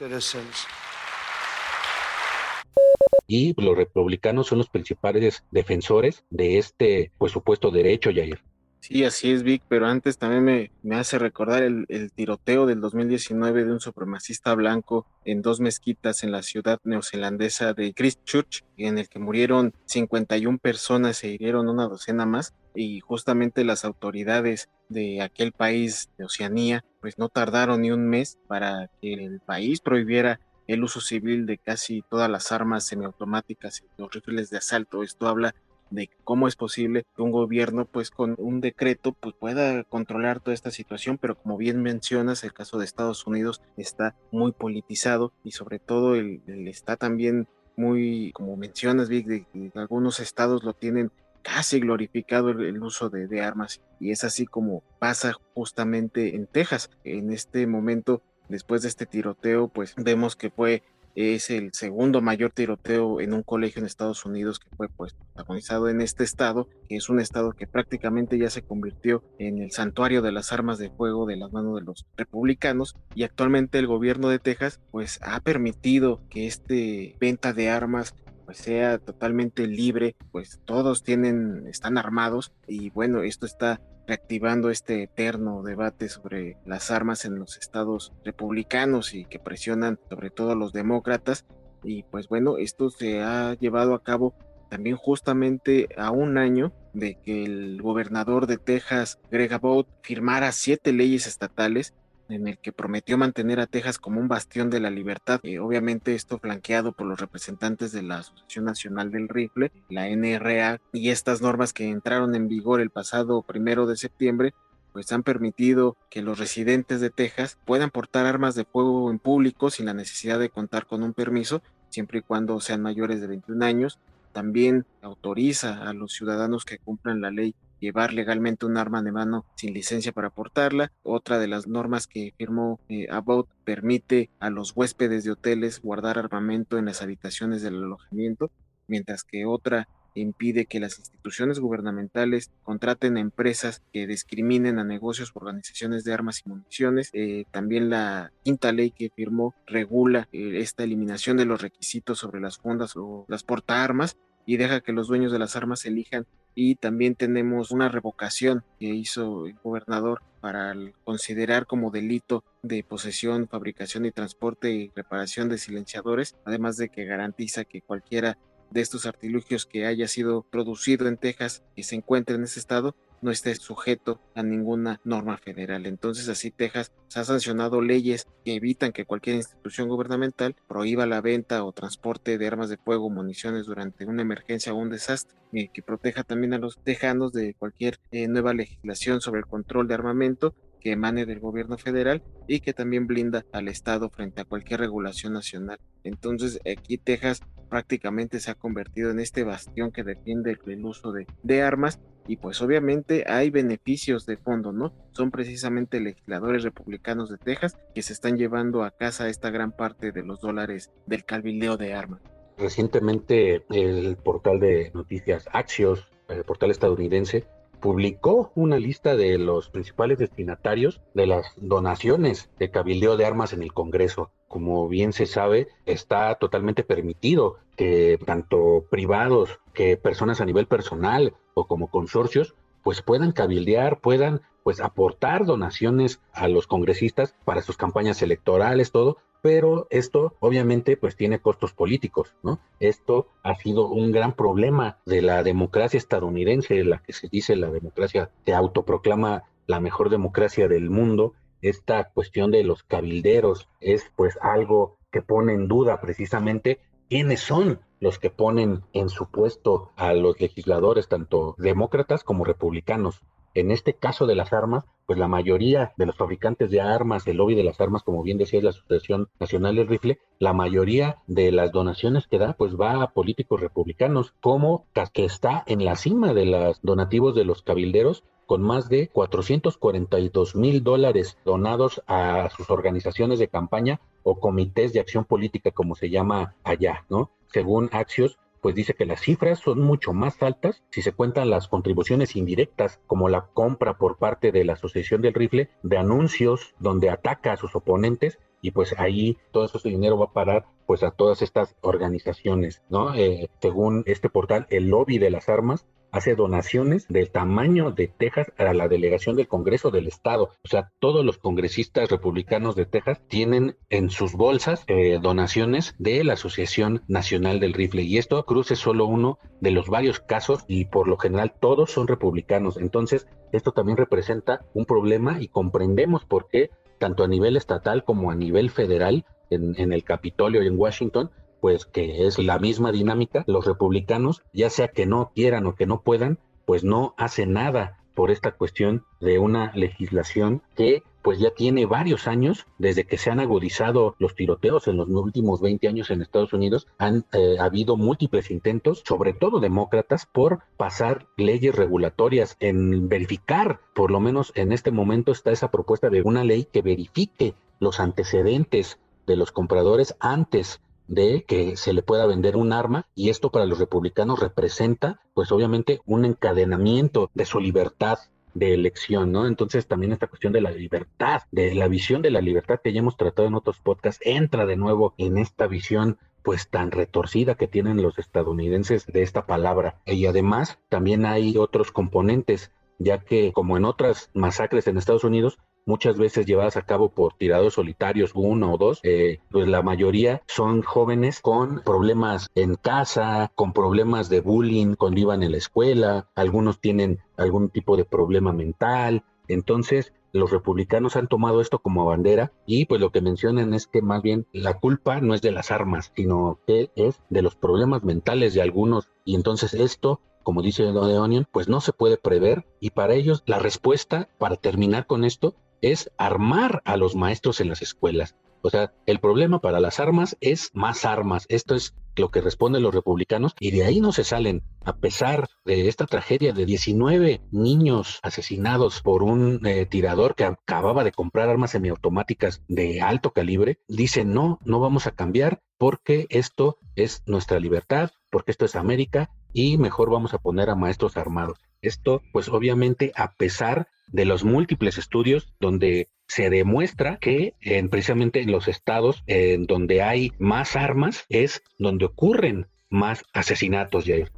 Y 3.26 3.61
los 3.61 3.76
republicanos 3.76 4.47
son 4.47 4.59
los 4.59 4.71
principales 4.71 5.45
defensores 5.50 6.25
de 6.30 6.57
este 6.57 7.12
pues, 7.18 7.33
supuesto 7.33 7.71
derecho, 7.71 8.11
Jair. 8.14 8.40
Sí, 8.88 9.04
así 9.04 9.30
es, 9.30 9.42
Vic, 9.42 9.62
pero 9.68 9.87
antes 9.87 10.16
también 10.16 10.45
me, 10.45 10.71
me 10.83 10.97
hace 10.97 11.18
recordar 11.18 11.62
el, 11.62 11.85
el, 11.90 12.11
tiroteo 12.11 12.64
del 12.64 12.80
2019 12.80 13.64
de 13.64 13.73
un 13.73 13.80
supremacista 13.80 14.54
blanco 14.54 15.07
en 15.26 15.42
dos 15.42 15.61
mezquitas 15.61 16.25
en 16.25 16.33
la 16.33 16.42
ciudad 16.42 16.80
neozelandesa 16.85 17.75
de 17.75 17.92
Christchurch, 17.92 18.64
en 18.78 18.97
el 18.97 19.11
que 19.11 19.18
murieron 19.18 19.75
51 19.85 20.57
personas, 20.57 21.18
se 21.18 21.28
hirieron 21.28 21.68
una 21.68 21.87
docena 21.87 22.25
más, 22.25 22.54
y 22.75 23.00
justamente 23.00 23.62
las 23.62 23.85
autoridades 23.85 24.71
de 24.88 25.21
aquel 25.21 25.52
país 25.52 26.09
de 26.16 26.25
Oceanía, 26.25 26.83
pues 27.02 27.18
no 27.18 27.28
tardaron 27.28 27.83
ni 27.83 27.90
un 27.90 28.09
mes 28.09 28.38
para 28.47 28.90
que 29.02 29.12
el 29.12 29.40
país 29.40 29.80
prohibiera 29.80 30.40
el 30.66 30.83
uso 30.83 31.02
civil 31.02 31.45
de 31.45 31.59
casi 31.59 32.02
todas 32.09 32.30
las 32.30 32.52
armas 32.52 32.87
semiautomáticas 32.87 33.83
y 33.83 34.00
los 34.00 34.11
rifles 34.12 34.49
de 34.49 34.57
asalto. 34.59 35.02
Esto 35.02 35.28
habla 35.28 35.54
de 35.90 36.11
cómo 36.25 36.49
es 36.49 36.57
posible 36.57 37.04
que 37.16 37.23
un 37.23 37.30
gobierno 37.30 37.87
pues 37.87 38.11
con 38.11 38.35
un 38.38 38.61
decreto 38.61 39.12
pues 39.12 39.35
pueda 39.35 39.85
controlar 39.85 40.40
toda 40.40 40.54
esta 40.54 40.71
situación, 40.71 41.18
pero 41.18 41.37
como 41.37 41.57
bien 41.57 41.83
mencionas, 41.83 42.45
el 42.45 42.52
caso 42.52 42.78
de 42.78 42.85
Estados 42.85 43.26
Unidos 43.26 43.62
está 43.76 44.14
muy 44.30 44.52
politizado 44.52 45.33
y 45.45 45.52
sobre 45.52 45.78
todo 45.78 46.14
el, 46.14 46.42
está 46.68 46.97
también 46.97 47.49
muy, 47.76 48.33
como 48.33 48.57
mencionas 48.57 49.09
Vic, 49.09 49.47
algunos 49.75 50.21
estados 50.21 50.64
lo 50.64 50.75
tienen 50.75 51.12
casi 51.42 51.80
glorificado 51.80 52.50
el, 52.50 52.83
uso 52.83 53.09
de, 53.09 53.26
de, 53.26 53.40
armas 53.40 53.80
y 54.00 54.11
es 54.11 54.25
así 54.25 54.47
como 54.47 54.83
pasa 54.99 55.33
justamente 55.54 56.35
en 56.35 56.47
Texas. 56.47 56.90
En 57.04 57.33
este 57.33 57.66
momento, 57.66 58.23
después 58.49 58.83
de 58.83 58.88
este 58.88 59.07
tiroteo, 59.07 59.68
pues 59.68 59.95
vemos 59.97 60.37
que 60.37 60.50
fue 60.50 60.83
es 61.18 61.50
el 61.50 61.72
segundo 61.72 62.20
mayor 62.20 62.52
tiroteo 62.52 63.20
en 63.20 63.32
un 63.32 63.42
colegio 63.42 63.80
en 63.80 63.87
Estados 63.87 64.25
Unidos 64.25 64.60
que 64.60 64.68
fue 64.76 64.88
pues 64.88 65.14
protagonizado 65.14 65.88
en 65.88 66.00
este 66.00 66.22
estado, 66.22 66.68
que 66.88 66.94
es 66.94 67.08
un 67.08 67.18
estado 67.18 67.54
que 67.54 67.66
prácticamente 67.66 68.38
ya 68.38 68.50
se 68.50 68.62
convirtió 68.62 69.25
en 69.40 69.58
el 69.58 69.72
santuario 69.72 70.22
de 70.22 70.30
las 70.30 70.52
armas 70.52 70.78
de 70.78 70.90
fuego 70.90 71.26
de 71.26 71.37
las 71.37 71.52
manos 71.52 71.75
de 71.75 71.84
los 71.84 72.06
republicanos 72.16 72.94
y 73.16 73.25
actualmente 73.25 73.80
el 73.80 73.88
gobierno 73.88 74.28
de 74.28 74.38
Texas 74.38 74.80
pues 74.92 75.18
ha 75.22 75.40
permitido 75.40 76.20
que 76.30 76.46
este 76.46 77.16
venta 77.18 77.52
de 77.52 77.68
armas 77.68 78.14
pues 78.44 78.58
sea 78.58 78.98
totalmente 78.98 79.66
libre, 79.66 80.14
pues 80.30 80.60
todos 80.64 81.02
tienen, 81.02 81.66
están 81.66 81.98
armados 81.98 82.52
y 82.68 82.90
bueno, 82.90 83.22
esto 83.22 83.44
está 83.44 83.80
reactivando 84.09 84.71
este 84.71 85.03
eterno 85.03 85.62
debate 85.62 86.09
sobre 86.09 86.57
las 86.65 86.91
armas 86.91 87.27
en 87.27 87.38
los 87.38 87.59
estados 87.59 88.15
republicanos 88.25 89.12
y 89.12 89.27
que 89.27 89.38
presionan 89.38 90.00
sobre 90.09 90.31
todo 90.31 90.53
a 90.53 90.57
los 90.57 90.73
demócratas. 90.73 91.45
Y 91.85 92.05
pues 92.05 92.27
bueno, 92.27 92.57
esto 92.57 92.88
se 92.88 93.21
ha 93.21 93.55
llevado 93.55 93.95
a 93.95 94.03
cabo 94.03 94.35
también 94.71 94.97
justamente 94.97 95.88
a 95.99 96.11
un 96.11 96.38
año 96.38 96.73
de 96.95 97.17
que 97.23 97.45
el 97.45 97.81
gobernador 97.83 98.47
de 98.47 98.57
Texas, 98.57 99.19
Greg 99.31 99.53
Abbott, 99.53 99.88
firmara 100.03 100.53
siete 100.53 100.93
leyes 100.93 101.27
estatales 101.27 101.95
en 102.28 102.49
el 102.49 102.58
que 102.58 102.73
prometió 102.73 103.18
mantener 103.18 103.61
a 103.61 103.66
Texas 103.66 103.99
como 103.99 104.20
un 104.20 104.28
bastión 104.28 104.70
de 104.70 104.80
la 104.80 104.90
libertad. 104.90 105.40
Eh, 105.42 105.58
obviamente 105.58 106.14
esto 106.14 106.38
flanqueado 106.38 106.92
por 106.92 107.06
los 107.06 107.20
representantes 107.20 107.92
de 107.92 108.02
la 108.02 108.18
Asociación 108.18 108.64
Nacional 108.64 109.11
del 109.11 109.28
Rifle, 109.28 109.73
la 109.88 110.08
NRA, 110.08 110.80
y 110.92 111.11
estas 111.11 111.40
normas 111.40 111.73
que 111.73 111.88
entraron 111.88 112.35
en 112.35 112.49
vigor 112.49 112.80
el 112.80 112.90
pasado 112.90 113.42
primero 113.42 113.87
de 113.87 113.97
septiembre, 113.97 114.54
pues 114.92 115.12
han 115.12 115.23
permitido 115.23 115.97
que 116.11 116.23
los 116.23 116.38
residentes 116.38 117.00
de 117.00 117.11
Texas 117.11 117.58
puedan 117.64 117.90
portar 117.90 118.26
armas 118.26 118.54
de 118.54 118.64
fuego 118.64 119.11
en 119.11 119.18
público 119.18 119.70
sin 119.70 119.87
la 119.87 119.94
necesidad 119.94 120.38
de 120.38 120.50
contar 120.50 120.87
con 120.87 121.02
un 121.02 121.12
permiso, 121.14 121.62
siempre 121.88 122.18
y 122.18 122.23
cuando 122.23 122.61
sean 122.61 122.82
mayores 122.82 123.20
de 123.20 123.26
21 123.26 123.64
años. 123.64 123.99
También 124.32 124.87
autoriza 125.02 125.88
a 125.88 125.92
los 125.92 126.12
ciudadanos 126.12 126.64
que 126.64 126.78
cumplan 126.78 127.20
la 127.20 127.30
ley 127.30 127.54
llevar 127.80 128.12
legalmente 128.12 128.66
un 128.66 128.76
arma 128.76 129.02
de 129.02 129.12
mano 129.12 129.44
sin 129.56 129.75
licencia 129.75 130.12
para 130.12 130.30
portarla. 130.30 130.92
Otra 131.02 131.38
de 131.38 131.49
las 131.49 131.66
normas 131.66 132.06
que 132.06 132.35
firmó 132.37 132.80
eh, 132.88 133.06
About 133.11 133.49
permite 133.64 134.30
a 134.40 134.50
los 134.50 134.73
huéspedes 134.76 135.25
de 135.25 135.32
hoteles 135.32 135.80
guardar 135.80 136.18
armamento 136.18 136.78
en 136.78 136.87
las 136.87 137.02
habitaciones 137.02 137.62
del 137.62 137.82
alojamiento, 137.82 138.50
mientras 138.87 139.25
que 139.25 139.44
otra 139.47 139.88
impide 140.20 140.66
que 140.66 140.80
las 140.80 140.99
instituciones 140.99 141.61
gubernamentales 141.61 142.50
contraten 142.62 143.16
a 143.16 143.20
empresas 143.20 143.82
que 143.92 144.06
discriminen 144.06 144.78
a 144.78 144.85
negocios 144.85 145.30
o 145.35 145.38
organizaciones 145.38 146.04
de 146.04 146.12
armas 146.12 146.42
y 146.44 146.49
municiones. 146.49 147.11
Eh, 147.12 147.44
también 147.50 147.90
la 147.90 148.32
quinta 148.44 148.73
ley 148.73 148.90
que 148.90 149.11
firmó 149.14 149.54
regula 149.66 150.28
eh, 150.32 150.58
esta 150.58 150.85
eliminación 150.85 151.37
de 151.37 151.44
los 151.44 151.62
requisitos 151.62 152.18
sobre 152.18 152.40
las 152.40 152.58
fondas 152.58 152.97
o 152.97 153.25
las 153.28 153.42
portaarmas 153.42 154.16
y 154.49 154.57
deja 154.57 154.81
que 154.81 154.95
los 154.95 155.09
dueños 155.09 155.31
de 155.31 155.38
las 155.38 155.57
armas 155.57 155.85
elijan. 155.85 156.26
Y 156.55 156.76
también 156.76 157.14
tenemos 157.14 157.71
una 157.71 157.90
revocación 157.90 158.64
que 158.81 158.87
hizo 158.87 159.45
el 159.47 159.57
gobernador 159.62 160.23
para 160.40 160.75
considerar 161.05 161.67
como 161.67 161.90
delito 161.90 162.43
de 162.62 162.83
posesión, 162.83 163.47
fabricación 163.47 164.07
y 164.07 164.11
transporte 164.11 164.71
y 164.71 164.90
reparación 164.97 165.50
de 165.50 165.59
silenciadores, 165.59 166.35
además 166.47 166.78
de 166.78 166.88
que 166.88 167.05
garantiza 167.05 167.67
que 167.67 167.83
cualquiera 167.83 168.38
de 168.71 168.81
estos 168.81 169.05
artilugios 169.05 169.67
que 169.67 169.85
haya 169.85 170.09
sido 170.09 170.40
producido 170.50 171.09
en 171.09 171.19
Texas 171.19 171.62
y 171.76 171.83
se 171.83 171.97
encuentre 171.97 172.37
en 172.37 172.45
ese 172.45 172.59
estado 172.59 172.97
no 173.22 173.30
esté 173.30 173.54
sujeto 173.54 174.20
a 174.34 174.42
ninguna 174.42 175.00
norma 175.04 175.37
federal. 175.38 175.87
Entonces 175.87 176.28
así 176.28 176.50
Texas 176.50 176.92
ha 177.14 177.25
sancionado 177.25 177.80
leyes 177.80 178.26
que 178.44 178.54
evitan 178.54 178.92
que 178.92 179.04
cualquier 179.04 179.37
institución 179.37 179.88
gubernamental 179.88 180.54
prohíba 180.66 181.06
la 181.06 181.20
venta 181.20 181.64
o 181.64 181.72
transporte 181.72 182.38
de 182.38 182.46
armas 182.46 182.68
de 182.68 182.76
fuego 182.76 183.06
o 183.06 183.10
municiones 183.10 183.66
durante 183.66 184.06
una 184.06 184.22
emergencia 184.22 184.72
o 184.72 184.76
un 184.76 184.90
desastre, 184.90 185.37
y 185.52 185.68
que 185.68 185.82
proteja 185.82 186.25
también 186.25 186.54
a 186.54 186.58
los 186.58 186.78
tejanos 186.78 187.32
de 187.32 187.54
cualquier 187.54 187.98
eh, 188.10 188.28
nueva 188.28 188.54
legislación 188.54 189.20
sobre 189.20 189.40
el 189.40 189.46
control 189.46 189.88
de 189.88 189.94
armamento 189.94 190.54
que 190.80 190.92
emane 190.92 191.26
del 191.26 191.40
gobierno 191.40 191.76
federal 191.76 192.22
y 192.46 192.60
que 192.60 192.72
también 192.72 193.06
blinda 193.06 193.44
al 193.52 193.68
Estado 193.68 194.10
frente 194.10 194.40
a 194.40 194.44
cualquier 194.44 194.80
regulación 194.80 195.32
nacional. 195.32 195.78
Entonces 196.04 196.60
aquí 196.70 196.98
Texas 196.98 197.40
prácticamente 197.68 198.40
se 198.40 198.50
ha 198.50 198.54
convertido 198.54 199.10
en 199.10 199.20
este 199.20 199.44
bastión 199.44 199.90
que 199.90 200.04
defiende 200.04 200.56
el, 200.66 200.84
uso 200.84 201.12
de 201.12 201.62
armas 201.62 201.98
y 202.28 202.37
pues 202.37 202.61
obviamente 202.61 203.25
hay 203.26 203.50
beneficios 203.50 204.26
de 204.26 204.37
fondo, 204.37 204.70
¿no? 204.70 204.92
Son 205.12 205.30
precisamente 205.30 205.99
legisladores 205.99 206.62
republicanos 206.62 207.30
de 207.30 207.38
Texas 207.38 207.78
que 207.94 208.02
se 208.02 208.12
están 208.12 208.37
llevando 208.37 208.85
a 208.85 208.90
casa 208.90 209.28
esta 209.28 209.50
gran 209.50 209.73
parte 209.73 210.12
de 210.12 210.23
los 210.23 210.40
dólares 210.40 210.92
del 211.06 211.25
cabildeo 211.25 211.78
de 211.78 211.94
armas. 211.94 212.20
Recientemente 212.58 213.64
el 213.70 214.16
portal 214.16 214.61
de 214.61 214.90
noticias 214.94 215.49
Axios, 215.52 216.06
el 216.28 216.44
portal 216.44 216.70
estadounidense, 216.70 217.47
publicó 217.80 218.52
una 218.54 218.78
lista 218.78 219.16
de 219.16 219.38
los 219.38 219.70
principales 219.70 220.18
destinatarios 220.18 221.00
de 221.14 221.26
las 221.26 221.47
donaciones 221.56 222.50
de 222.58 222.70
cabildeo 222.70 223.16
de 223.16 223.25
armas 223.25 223.52
en 223.52 223.62
el 223.62 223.73
Congreso. 223.73 224.30
Como 224.49 224.88
bien 224.88 225.12
se 225.12 225.26
sabe, 225.26 225.69
está 225.87 226.35
totalmente 226.37 226.83
permitido 226.83 227.59
que 227.76 228.19
tanto 228.25 228.85
privados, 228.90 229.61
que 229.75 229.97
personas 229.97 230.40
a 230.40 230.45
nivel 230.45 230.67
personal 230.67 231.35
o 231.55 231.67
como 231.67 231.88
consorcios, 231.88 232.55
pues 232.83 233.02
puedan 233.02 233.33
cabildear, 233.33 234.00
puedan 234.00 234.40
pues 234.62 234.81
aportar 234.81 235.47
donaciones 235.47 236.21
a 236.33 236.49
los 236.49 236.67
congresistas 236.67 237.35
para 237.45 237.62
sus 237.62 237.76
campañas 237.76 238.21
electorales, 238.23 238.93
todo, 238.93 239.19
pero 239.40 239.87
esto 239.90 240.35
obviamente 240.40 240.97
pues 240.97 241.17
tiene 241.17 241.38
costos 241.38 241.73
políticos, 241.73 242.35
¿no? 242.43 242.59
Esto 242.81 243.28
ha 243.43 243.55
sido 243.55 243.88
un 243.88 244.12
gran 244.12 244.33
problema 244.33 244.99
de 245.07 245.23
la 245.23 245.43
democracia 245.43 245.99
estadounidense, 245.99 246.85
la 246.85 246.99
que 246.99 247.12
se 247.12 247.28
dice 247.28 247.57
la 247.57 247.71
democracia 247.71 248.31
se 248.45 248.55
autoproclama 248.55 249.45
la 249.67 249.81
mejor 249.81 250.11
democracia 250.11 250.67
del 250.69 250.90
mundo, 250.90 251.35
esta 251.62 252.11
cuestión 252.11 252.50
de 252.50 252.65
los 252.65 252.83
cabilderos 252.83 253.69
es 253.81 254.11
pues 254.17 254.38
algo 254.41 254.99
que 255.11 255.23
pone 255.23 255.55
en 255.55 255.69
duda 255.69 256.00
precisamente 256.00 256.81
quiénes 257.09 257.41
son 257.41 257.81
los 258.00 258.19
que 258.19 258.31
ponen 258.31 258.83
en 258.93 259.09
su 259.09 259.31
puesto 259.31 259.91
a 259.97 260.12
los 260.12 260.41
legisladores, 260.41 261.09
tanto 261.09 261.55
demócratas 261.59 262.23
como 262.23 262.45
republicanos. 262.45 263.21
En 263.55 263.71
este 263.73 263.95
caso 263.95 264.27
de 264.27 264.37
las 264.37 264.53
armas, 264.53 264.85
pues 265.07 265.19
la 265.19 265.27
mayoría 265.27 265.93
de 265.97 266.07
los 266.07 266.17
fabricantes 266.17 266.71
de 266.71 266.81
armas, 266.81 267.27
el 267.27 267.38
lobby 267.38 267.55
de 267.55 267.65
las 267.65 267.81
armas, 267.81 268.03
como 268.03 268.23
bien 268.23 268.38
decía 268.38 268.62
la 268.62 268.71
Asociación 268.71 269.29
Nacional 269.41 269.75
del 269.75 269.88
Rifle, 269.88 270.19
la 270.38 270.53
mayoría 270.53 271.17
de 271.27 271.50
las 271.50 271.73
donaciones 271.73 272.27
que 272.29 272.38
da, 272.38 272.53
pues 272.53 272.77
va 272.77 273.03
a 273.03 273.11
políticos 273.12 273.61
republicanos, 273.61 274.35
como 274.41 274.85
que 275.12 275.25
está 275.25 275.65
en 275.67 275.85
la 275.85 275.97
cima 275.97 276.35
de 276.35 276.45
los 276.45 276.81
donativos 276.83 277.35
de 277.35 277.44
los 277.44 277.62
cabilderos, 277.62 278.23
con 278.48 278.62
más 278.62 278.88
de 278.88 279.08
442 279.08 280.56
mil 280.56 280.82
dólares 280.82 281.37
donados 281.44 282.02
a 282.06 282.48
sus 282.48 282.70
organizaciones 282.70 283.38
de 283.38 283.48
campaña 283.48 284.00
o 284.22 284.40
comités 284.40 284.94
de 284.94 285.00
acción 285.00 285.26
política, 285.26 285.70
como 285.70 285.94
se 285.94 286.08
llama 286.08 286.54
allá, 286.64 287.04
¿no? 287.11 287.30
Según 287.52 287.90
Axios, 287.92 288.38
pues 288.62 288.74
dice 288.74 288.94
que 288.94 289.04
las 289.04 289.20
cifras 289.20 289.58
son 289.58 289.82
mucho 289.82 290.14
más 290.14 290.42
altas 290.42 290.82
si 290.88 291.02
se 291.02 291.12
cuentan 291.12 291.50
las 291.50 291.68
contribuciones 291.68 292.37
indirectas, 292.37 293.00
como 293.06 293.28
la 293.28 293.48
compra 293.52 293.98
por 293.98 294.16
parte 294.16 294.50
de 294.50 294.64
la 294.64 294.72
Asociación 294.72 295.20
del 295.20 295.34
Rifle 295.34 295.68
de 295.82 295.98
anuncios 295.98 296.74
donde 296.78 297.11
ataca 297.11 297.52
a 297.52 297.58
sus 297.58 297.76
oponentes 297.76 298.38
y 298.62 298.70
pues 298.70 298.94
ahí 298.98 299.37
todo 299.52 299.66
ese 299.66 299.88
dinero 299.90 300.16
va 300.16 300.24
a 300.24 300.32
parar 300.32 300.64
pues 300.87 301.02
a 301.02 301.11
todas 301.11 301.42
estas 301.42 301.76
organizaciones, 301.82 302.80
¿no? 302.88 303.14
Eh, 303.14 303.50
según 303.61 304.04
este 304.06 304.30
portal, 304.30 304.66
el 304.70 304.88
lobby 304.88 305.18
de 305.18 305.28
las 305.28 305.50
armas 305.50 305.87
hace 306.11 306.35
donaciones 306.35 307.07
del 307.09 307.31
tamaño 307.31 307.92
de 307.92 308.09
Texas 308.09 308.53
a 308.57 308.73
la 308.73 308.88
delegación 308.88 309.37
del 309.37 309.49
Congreso 309.49 309.90
del 309.90 310.07
Estado. 310.07 310.51
O 310.64 310.68
sea, 310.68 310.90
todos 310.99 311.25
los 311.25 311.38
congresistas 311.38 312.11
republicanos 312.11 312.77
de 312.77 312.87
Texas 312.87 313.21
tienen 313.29 313.77
en 313.90 314.11
sus 314.11 314.33
bolsas 314.33 314.85
eh, 314.87 315.18
donaciones 315.21 315.94
de 315.99 316.25
la 316.25 316.35
Asociación 316.35 317.03
Nacional 317.09 317.61
del 317.61 317.75
Rifle. 317.75 318.03
Y 318.03 318.18
esto, 318.18 318.44
Cruz 318.44 318.71
es 318.71 318.79
solo 318.79 319.07
uno 319.07 319.38
de 319.61 319.71
los 319.71 319.88
varios 319.88 320.21
casos 320.21 320.64
y 320.68 320.87
por 320.87 321.09
lo 321.09 321.18
general 321.18 321.55
todos 321.61 321.90
son 321.90 322.07
republicanos. 322.07 322.77
Entonces, 322.77 323.27
esto 323.53 323.73
también 323.73 323.97
representa 323.97 324.64
un 324.75 324.85
problema 324.85 325.40
y 325.40 325.49
comprendemos 325.49 326.25
por 326.25 326.49
qué 326.49 326.71
tanto 326.99 327.25
a 327.25 327.29
nivel 327.29 327.57
estatal 327.57 328.05
como 328.05 328.31
a 328.31 328.35
nivel 328.35 328.71
federal 328.71 329.25
en, 329.51 329.79
en 329.81 329.92
el 329.92 330.05
Capitolio 330.05 330.62
y 330.62 330.66
en 330.66 330.79
Washington 330.79 331.31
pues 331.61 331.87
que 331.87 332.27
es 332.27 332.38
la 332.38 332.59
misma 332.59 332.92
dinámica, 332.92 333.44
los 333.47 333.66
republicanos, 333.66 334.42
ya 334.53 334.71
sea 334.71 334.88
que 334.88 335.07
no 335.07 335.33
quieran 335.35 335.66
o 335.66 335.75
que 335.75 335.87
no 335.87 336.03
puedan, 336.03 336.38
pues 336.64 336.85
no 336.85 337.14
hacen 337.16 337.53
nada 337.53 337.99
por 338.14 338.31
esta 338.33 338.51
cuestión 338.51 339.05
de 339.21 339.38
una 339.38 339.71
legislación 339.77 340.62
que 340.75 341.05
pues 341.23 341.38
ya 341.38 341.51
tiene 341.51 341.87
varios 341.87 342.27
años 342.27 342.66
desde 342.79 343.05
que 343.05 343.18
se 343.18 343.31
han 343.31 343.38
agudizado 343.38 344.16
los 344.18 344.35
tiroteos 344.35 344.88
en 344.88 344.97
los 344.97 345.09
últimos 345.09 345.61
20 345.61 345.87
años 345.87 346.11
en 346.11 346.23
Estados 346.23 346.53
Unidos. 346.53 346.88
Han 346.99 347.27
eh, 347.33 347.59
habido 347.61 347.97
múltiples 347.97 348.51
intentos, 348.51 349.03
sobre 349.07 349.35
todo 349.35 349.61
demócratas, 349.61 350.27
por 350.27 350.61
pasar 350.77 351.27
leyes 351.37 351.77
regulatorias, 351.77 352.57
en 352.61 353.09
verificar, 353.09 353.81
por 353.94 354.11
lo 354.11 354.21
menos 354.21 354.53
en 354.57 354.73
este 354.73 354.90
momento 354.90 355.31
está 355.31 355.51
esa 355.51 355.71
propuesta 355.71 356.11
de 356.11 356.23
una 356.23 356.44
ley 356.44 356.64
que 356.64 356.83
verifique 356.83 357.55
los 357.79 358.01
antecedentes 358.01 358.99
de 359.27 359.37
los 359.37 359.53
compradores 359.53 360.16
antes 360.18 360.81
de 361.09 361.42
que 361.42 361.77
se 361.77 361.92
le 361.92 362.03
pueda 362.03 362.27
vender 362.27 362.57
un 362.57 362.73
arma 362.73 363.07
y 363.14 363.31
esto 363.31 363.51
para 363.51 363.66
los 363.66 363.79
republicanos 363.79 364.38
representa 364.38 365.21
pues 365.35 365.51
obviamente 365.51 366.01
un 366.07 366.25
encadenamiento 366.25 367.31
de 367.35 367.47
su 367.47 367.59
libertad 367.59 368.18
de 368.55 368.75
elección, 368.75 369.33
¿no? 369.33 369.47
Entonces 369.47 369.87
también 369.87 370.12
esta 370.12 370.27
cuestión 370.27 370.53
de 370.53 370.61
la 370.61 370.71
libertad, 370.71 371.42
de 371.51 371.75
la 371.75 371.88
visión 371.88 372.23
de 372.23 372.31
la 372.31 372.40
libertad 372.40 372.81
que 372.83 372.92
ya 372.92 373.01
hemos 373.01 373.16
tratado 373.16 373.49
en 373.49 373.55
otros 373.55 373.79
podcasts, 373.81 374.21
entra 374.25 374.66
de 374.66 374.77
nuevo 374.77 375.14
en 375.16 375.38
esta 375.38 375.66
visión 375.66 376.18
pues 376.42 376.68
tan 376.68 376.90
retorcida 376.90 377.57
que 377.57 377.68
tienen 377.68 378.03
los 378.03 378.18
estadounidenses 378.18 379.07
de 379.07 379.23
esta 379.23 379.47
palabra. 379.47 380.01
Y 380.07 380.27
además 380.27 380.79
también 380.88 381.27
hay 381.27 381.57
otros 381.57 381.92
componentes, 381.92 382.73
ya 382.99 383.18
que 383.18 383.53
como 383.53 383.77
en 383.77 383.85
otras 383.85 384.31
masacres 384.35 384.87
en 384.87 384.99
Estados 384.99 385.25
Unidos, 385.25 385.59
muchas 385.88 386.18
veces 386.18 386.44
llevadas 386.44 386.77
a 386.77 386.83
cabo 386.83 387.09
por 387.09 387.33
tirados 387.33 387.74
solitarios, 387.74 388.33
uno 388.35 388.74
o 388.74 388.77
dos, 388.77 389.01
eh, 389.05 389.38
pues 389.51 389.66
la 389.66 389.81
mayoría 389.81 390.42
son 390.46 390.83
jóvenes 390.83 391.40
con 391.40 391.81
problemas 391.81 392.48
en 392.55 392.74
casa, 392.74 393.51
con 393.55 393.72
problemas 393.72 394.29
de 394.29 394.42
bullying 394.42 394.96
cuando 394.96 395.18
iban 395.18 395.42
en 395.42 395.53
la 395.53 395.57
escuela, 395.57 396.29
algunos 396.35 396.79
tienen 396.79 397.20
algún 397.38 397.70
tipo 397.70 397.96
de 397.96 398.05
problema 398.05 398.53
mental, 398.53 399.24
entonces 399.48 400.12
los 400.31 400.51
republicanos 400.51 401.16
han 401.16 401.27
tomado 401.27 401.62
esto 401.62 401.79
como 401.79 402.05
bandera 402.05 402.53
y 402.66 402.85
pues 402.85 403.01
lo 403.01 403.11
que 403.11 403.22
mencionan 403.22 403.72
es 403.72 403.87
que 403.87 404.03
más 404.03 404.20
bien 404.20 404.46
la 404.53 404.79
culpa 404.79 405.22
no 405.22 405.33
es 405.33 405.40
de 405.40 405.53
las 405.53 405.70
armas, 405.70 406.12
sino 406.14 406.61
que 406.66 406.90
es 406.96 407.22
de 407.31 407.40
los 407.40 407.57
problemas 407.57 408.05
mentales 408.05 408.53
de 408.53 408.61
algunos. 408.61 409.09
Y 409.24 409.37
entonces 409.37 409.72
esto 409.72 410.20
como 410.48 410.62
dice 410.62 410.83
Don 410.85 411.11
Onion, 411.11 411.46
pues 411.53 411.68
no 411.68 411.83
se 411.83 411.92
puede 411.92 412.16
prever 412.16 412.64
y 412.81 412.88
para 412.88 413.12
ellos 413.12 413.42
la 413.44 413.59
respuesta 413.59 414.31
para 414.38 414.57
terminar 414.57 415.07
con 415.07 415.24
esto 415.24 415.55
es 415.83 416.11
armar 416.19 416.83
a 416.85 416.97
los 416.97 417.14
maestros 417.14 417.61
en 417.61 417.69
las 417.69 417.83
escuelas. 417.83 418.37
O 418.62 418.71
sea, 418.71 418.93
el 419.07 419.21
problema 419.21 419.61
para 419.61 419.81
las 419.81 420.01
armas 420.01 420.37
es 420.41 420.71
más 420.75 421.05
armas. 421.05 421.47
Esto 421.49 421.75
es 421.75 421.95
lo 422.17 422.31
que 422.31 422.41
responden 422.41 422.83
los 422.83 422.95
republicanos 422.95 423.55
y 423.61 423.71
de 423.71 423.85
ahí 423.85 424.01
no 424.01 424.12
se 424.12 424.25
salen. 424.25 424.62
A 424.85 424.97
pesar 424.97 425.49
de 425.64 425.88
esta 425.88 426.07
tragedia 426.07 426.53
de 426.53 426.67
19 426.67 427.41
niños 427.53 428.19
asesinados 428.23 429.01
por 429.03 429.23
un 429.23 429.64
eh, 429.64 429.87
tirador 429.87 430.35
que 430.35 430.45
acababa 430.45 431.05
de 431.05 431.12
comprar 431.12 431.49
armas 431.49 431.71
semiautomáticas 431.71 432.62
de 432.67 433.01
alto 433.01 433.33
calibre, 433.33 433.79
dicen 433.87 434.35
no, 434.35 434.59
no 434.64 434.81
vamos 434.81 435.07
a 435.07 435.12
cambiar 435.12 435.62
porque 435.79 436.27
esto 436.31 436.79
es 436.97 437.23
nuestra 437.27 437.61
libertad, 437.61 438.11
porque 438.31 438.51
esto 438.51 438.64
es 438.64 438.75
América 438.75 439.31
y 439.52 439.78
mejor 439.78 440.11
vamos 440.11 440.34
a 440.34 440.38
poner 440.38 440.70
a 440.70 440.74
maestros 440.74 441.16
armados. 441.16 441.58
Esto, 441.80 442.22
pues 442.32 442.48
obviamente, 442.48 443.12
a 443.14 443.32
pesar 443.32 443.88
de 444.08 444.24
los 444.24 444.44
múltiples 444.44 444.98
estudios 444.98 445.52
donde 445.61 446.08
se 446.26 446.50
demuestra 446.50 447.18
que 447.18 447.54
en, 447.61 447.88
precisamente 447.88 448.40
en 448.40 448.52
los 448.52 448.68
estados 448.68 449.22
en 449.26 449.66
donde 449.66 450.02
hay 450.02 450.32
más 450.38 450.76
armas 450.76 451.24
es 451.28 451.62
donde 451.78 452.06
ocurren 452.06 452.66
más 452.90 453.24
asesinatos, 453.32 454.04
Jair. 454.04 454.30